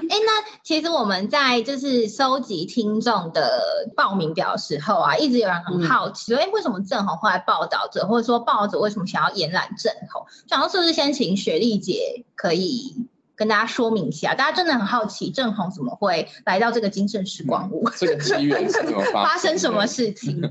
[0.09, 10.25] 哎，那其实我们在就是收集听众的报名表的时候啊，一直有人很好奇，说，哎、为什么郑红后来报道者，或者说报道者为什么想要延揽郑红？
[10.47, 12.95] 想要是不是先请雪莉姐可以
[13.35, 14.35] 跟大家说明一下？
[14.35, 20.41] 大家真的很好奇郑红怎么会来到这个精神时光屋，这个机缘是怎么发 发生什么事情？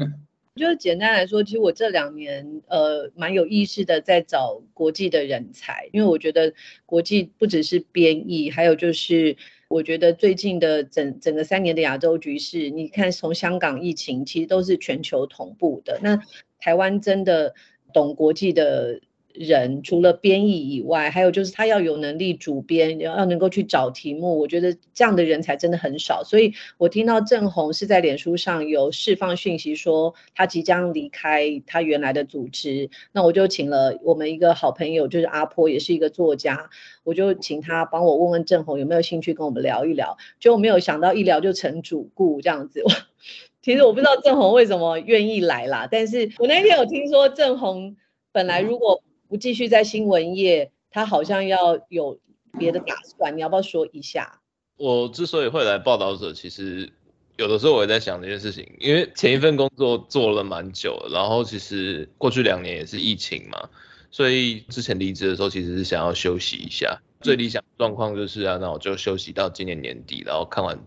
[0.55, 6.53] 就是简单来说，其实我这两年呃蛮有意识的在找国际的人才，因为我觉得
[6.85, 9.37] 国际不只是编译，还有就是
[9.69, 15.99] 我觉得最近的整整个三年的亚洲局势，你看从香港疫情其实都是全球同步的。
[16.03, 16.21] 那
[16.59, 17.55] 台湾真的
[17.95, 19.01] 懂国际的
[19.35, 24.39] 人，除了编译以外，还有就是他要有能力主编，要要能够去找题目。
[24.39, 26.22] 我觉得这样的人才真的很少。
[26.24, 36.70] 所以我听到郑红是在脸书上有释放讯息，说他即将离开他原来的组织，那我就请了我们一个好朋友，就是阿坡，也是一个作家，
[37.05, 40.16] 我就请他帮我问问郑红有没有兴趣跟我们聊一聊。
[40.41, 42.83] 结果没有想到一聊就成主顾这样子。
[43.62, 47.97] 其实我不知道郑红为什么愿意来啦，但是我那天有听说郑红
[48.33, 49.01] 本来如果
[49.33, 52.20] 不继续在新闻业，他好像要有
[52.59, 54.43] 别的打算，你要不要说一下？
[54.76, 56.93] 我之所以会来报道者，其实
[57.39, 63.70] 有的时候我也在想这件事情，因为前一份工作做了蛮久了，然后其实过去两年也是疫情嘛，
[64.11, 67.01] 所以之前离职的时候其实是想要休息一下。
[67.22, 70.78] 最理想状况就是啊，那我就休息到今年年底，然后看完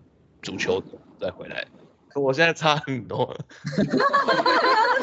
[0.44, 0.84] 足球
[1.20, 1.66] 再回来。
[2.16, 3.26] 可我现在差很多，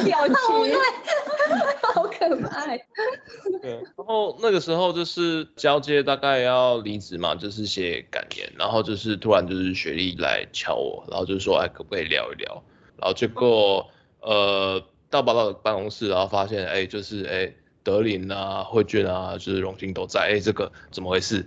[0.03, 0.75] 表情，
[1.93, 2.79] 好可爱。
[3.61, 12.63] 对，然后那个时候就是交接，大概要离职嘛，就是写感言，然后就是突然就是雪莉来敲我，然后就说哎可不可以聊一聊，
[12.97, 13.87] 然后结果
[14.23, 17.53] 呃到报道的办公室，然后发现哎就是哎
[17.83, 21.45] 德林啊慧娟啊就是荣幸都在，哎这个怎么回事？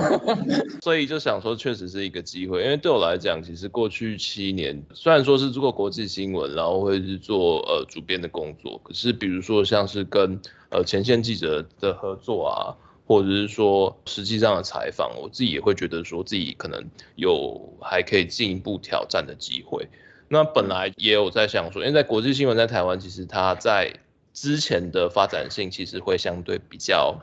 [0.82, 10.40] 所以就想说确实是一个机会，因为对我来讲，其实过去七年虽然说是做国际新闻，然后会是做呃主编的工作，可是比如说像是跟
[10.70, 12.72] 呃前线记者的合作啊，
[13.06, 16.82] 或者是说实际上的采访，我自己也会觉得说自己可能
[17.16, 19.88] 有还可以进一步挑战的机会。
[20.30, 23.94] 那本来也有在想说，因为在国际新闻在台湾，其实它在
[24.40, 27.20] 之前的发展性其实会相对比较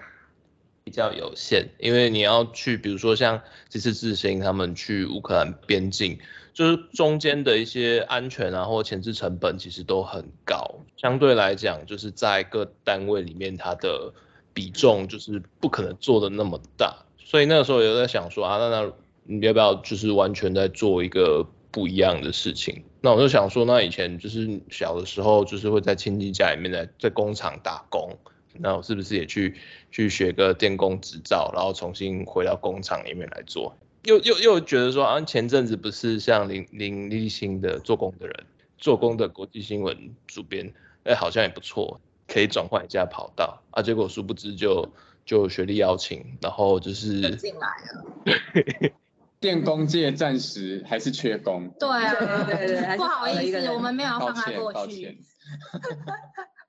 [0.84, 6.20] 比较有限，因为你要去，比如说像这次智兴他们去乌克兰边境，
[6.54, 14.14] 就是中间的一些安全啊或前置成本其实都很高，相对来讲，就是在各单位里面它的
[14.54, 18.92] 比重就是不可能做的那么大，所以那个时候有在想说啊，那那
[19.24, 22.84] 你要不要就是完全在做一个不一样的事情？
[23.06, 28.18] 那我就想说，那以前就是小的时候就是会在亲戚家里面在在工厂打工。
[28.58, 29.54] 那我是不是也去
[29.92, 33.78] 去学个电工执照，然后重新回到工厂里面来做？
[34.06, 38.44] 又又又觉得说啊，前阵子不是像林林立新的做工的人，
[38.80, 39.96] 做工的国际新闻
[40.26, 43.84] 主编，哎，好像也不错，可以转换一下跑道啊。
[43.84, 44.90] 结果殊不知就
[45.28, 48.92] 就学历邀请，然后就是进来了。
[49.46, 51.70] 电工界暂时还是缺工。
[51.80, 52.16] 对啊，
[52.48, 55.20] 对对对，不好意思，我们没有放他过抱去。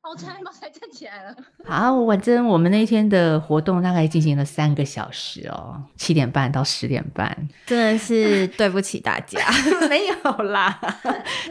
[0.03, 1.35] 宝钗， 宝钗站起来了。
[1.65, 9.41] 好，反正我们那天的活动大概进行了三个小时哦，七点半到十点半，真的是对不起大家，
[9.89, 10.15] 没有
[10.45, 10.79] 啦。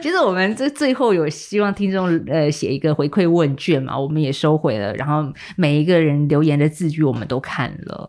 [0.00, 5.24] 其实我们这最后有希望听众呃写一个回馈问卷嘛，我们也收回了，然后
[5.56, 8.08] 每一个人留言的字句我们都看了。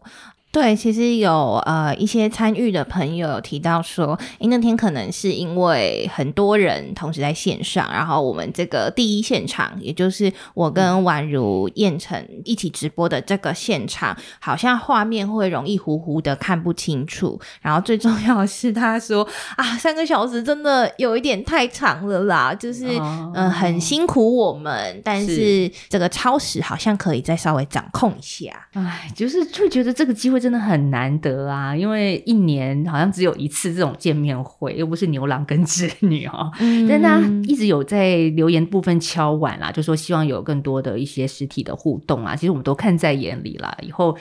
[0.58, 17.40] 对，其实有呃一些参与的朋友有提到说，诶，那天可能是因为很多人同时在线上，然后我们这个第一现场，也就是我跟宛如、燕城一起直播的这个现场，好像画面会容易糊糊的看不清楚。
[17.62, 19.22] 然后最重要的是，他说
[19.58, 22.88] 啊，三个小时真的有一点太长了啦，就是
[23.36, 28.68] 嗯很辛苦我们，但是这个超时好像可以再稍微掌控一下。
[28.74, 36.52] 哎，就是就觉得这个机会真的很难得啊，因为一年好像只有一次这种见面会，又不是牛郎跟织女哦。
[36.88, 42.36] 但他一直有在留言部分敲碗啦，就说希望有更多的一些实体的互动啊。
[42.36, 44.18] 其实我们都看在眼里啦，以后。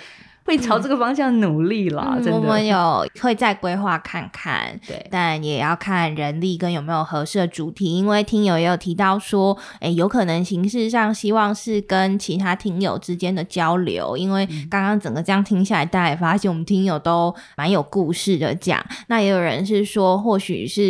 [0.46, 2.32] 会朝这个方向努力啦，真的。
[2.32, 7.96] 我们有会再规划看看， 对，但也要看人力跟有没有合适的主题。
[7.96, 14.16] 因为听友也有提到说，哎，有可能形式上希望是跟其他听友之间的交流。
[14.16, 18.80] 因为刚刚整个这样听下来，大家也发现我们听友都蛮有故事的讲。
[19.08, 20.82] 那也有人是说，或许是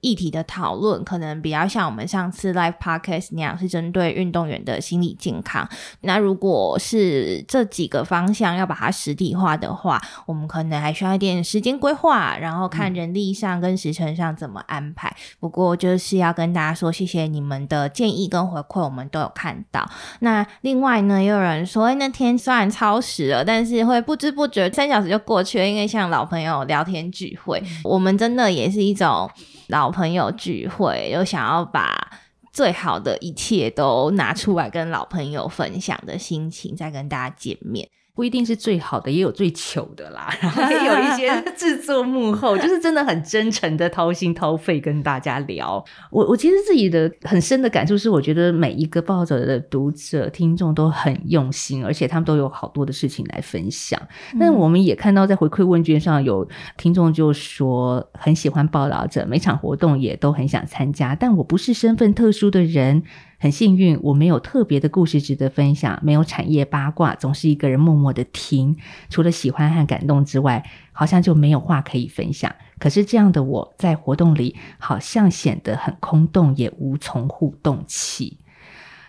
[0.00, 5.68] 议题的讨论，可能比较像我们上次 live podcast 那样，是针对运动员的心理健康。
[6.00, 8.90] 那如果是这几个方向要把它。
[9.02, 15.12] 实体化的话，我们可能还需要一点时间规划，然后看人力上跟时程上怎么安排。
[15.40, 19.88] 不过就是要跟大家说，谢谢你们的建议跟回馈，我们都有看到。
[20.20, 29.28] 那另外呢，也有人说，哎，那天虽然超时了，但是会不知不觉三小时就过去了，因为像老朋友聊天聚会，我们真的也是一种
[29.68, 32.12] 老朋友聚会，有想要把
[32.52, 37.88] 最好的一切都拿出来跟老朋友分享的心情，再跟大家见面。
[38.14, 40.28] 不一定是最好的，也有最糗的啦。
[40.40, 45.82] 然后也有一些 制作幕后， 就是真的很真诚的掏心掏肺跟大家聊。
[46.10, 54.00] 我我其实自己的很深的感触是，我觉得每一个报者的读者听众都很用心，而且他们都有好多的事情来分享。
[54.38, 56.46] 但我们也看到在回馈问卷上有
[56.76, 63.02] 听众就说很喜欢报道者，每场活动也都很想参加，但我不是身份特殊的人。
[63.42, 68.76] 很幸运，我没有特别的故事值得分享，没有产业八卦，总是一个人默默的听。
[69.10, 72.54] 除了喜欢和感动之外，好像就没有话可以分享。
[72.78, 78.38] 可是这样的我在活动里，好像显得很空洞，也无从互动起。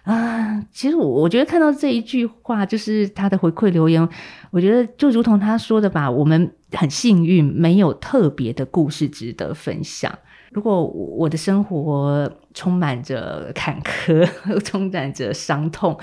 [0.01, 4.09] 啊，其实我我觉得看到这一句话，就是他的回馈留言，
[4.49, 10.17] 我觉得就如同他说的吧，我们很幸运，没有特别的故事值得分享。
[10.53, 14.27] 如果我的生活充满着坎坷，
[14.63, 15.97] 充满着伤痛，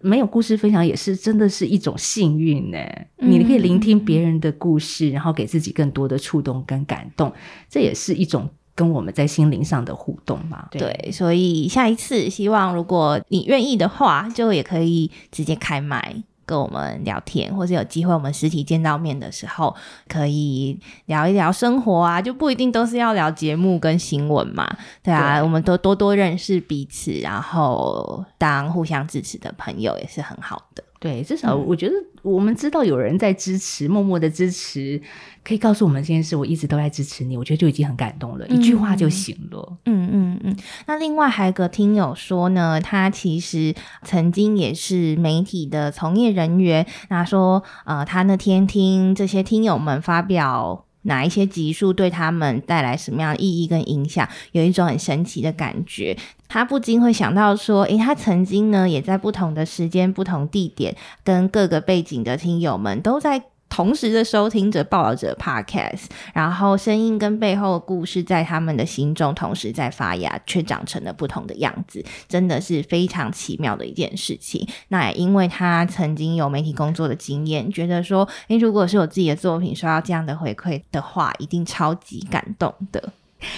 [0.00, 2.78] 没有故事分享也是真的是一种幸运呢。
[3.18, 7.32] 你可以聆听别人的故事，然后给自己更多的触动跟感动，
[7.70, 10.68] 这也是一种跟我们在心灵上的互动嘛。
[10.72, 16.22] 对，所以下一次希望如果你愿意的话，就也可以直接开麦。
[16.46, 19.74] 跟我们聊天，或者有机会我们实体见到面的时候，
[20.08, 24.68] 可以聊一聊生活啊，就不一定都是要聊节目跟新闻嘛，
[25.02, 30.84] 对啊，我们都多多认识彼此，然后当互相支持的朋友也是很好的。
[31.04, 34.98] 对，至少我觉得我们知道有人在支持，默默的支持，
[35.44, 39.76] 可以告诉我们这件事，我一直都在支持你，我觉得就已经很感动了，一句话就行了。
[39.84, 40.56] 嗯嗯嗯。
[40.86, 50.86] 那另外还有个听友说呢，他其实曾经也是媒体的从业人员，那说呃，他那天听这些听友们发表。
[51.04, 56.14] 哪一些级数对他们带来什么样的意义跟影响，有一种很神奇的感觉。
[56.46, 60.94] 他不禁会想到说，诶，他曾经呢，也在不同的时间、不同地点，
[61.24, 63.42] 跟各个背景的听友们都在。
[63.74, 74.64] 同时的收听着报道者 Podcast，然后声音跟背后的故事在他们的心中同时在发芽，却长成了不同的样子，真的是非常奇妙的一件事情。
[74.90, 83.12] 那也因为他曾经有媒体工作的经验，觉得说，诶，如果是我自己的作品收到这样的回馈的话，一定超级感动的。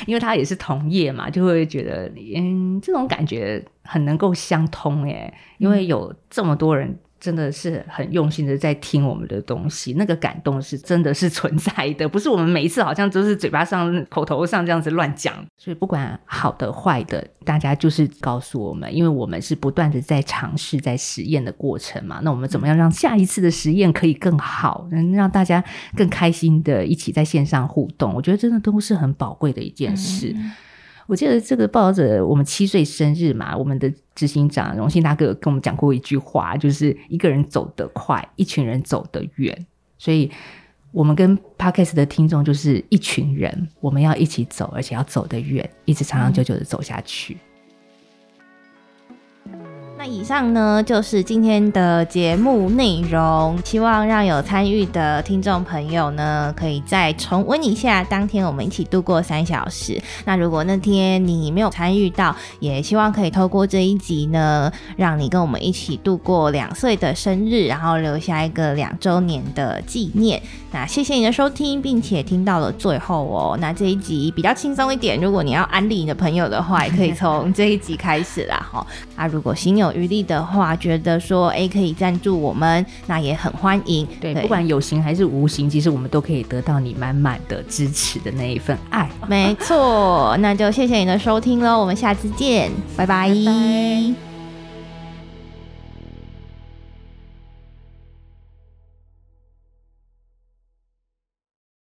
[0.07, 6.99] 因为他也是同业嘛，就会觉得，嗯，这种感觉很能够相通诶，因为有这么多人。
[7.19, 15.35] 真的是很用心的在听我们的东西，那个感动是真的是存在的，不是我们每一次好像都是嘴巴上、口头上这样子乱讲。
[15.57, 22.21] 所以不管好的坏的，大家就是告诉我们，因为我们是不断的在尝试、在实验的过程嘛。
[22.23, 25.65] 那我们怎么样让下一次的实验可以更好，能让大家
[25.97, 28.13] 更开心的一起在线上互动？
[28.15, 30.37] 我觉得真的都是很宝贵的一件事。
[31.07, 39.67] 我记得这个报道者，我们七岁生日嘛，我们的执行长荣幸大哥跟我们讲过一句话，就是一个人走得快，一群人走得远。
[39.99, 40.31] 所以，
[40.91, 47.37] 我们跟 Podcast 的听众就是一群人，我们要一起走，而且要走得远，一直长长久久的走下去。
[50.07, 60.01] 以上呢就是今天的节目内容，希望让有参与的听众朋友呢，可以再重温一下当天我们一起度过三小时。
[60.25, 70.41] 那如果那天你没有参与到，也希望可以透过这一集呢，让你跟我们一起度过两岁的生日，然后留下一个两周年的纪念。
[70.73, 73.57] 那谢谢你的收听，并且听到了最后哦。
[73.61, 78.87] 那这一集比较轻松一点，如果你要安利你的朋友的话，也可以从这一集开始啦哈。
[79.17, 84.07] 啊，如果心有余力的话，觉得说哎可以赞助我们，那也很欢迎。
[84.21, 89.11] 对，不管有形还是无形，其实我们都可以得到你满满的支持的那一份爱。
[89.27, 94.26] 没错，那就谢谢你的收听喽，我们下次见，拜拜。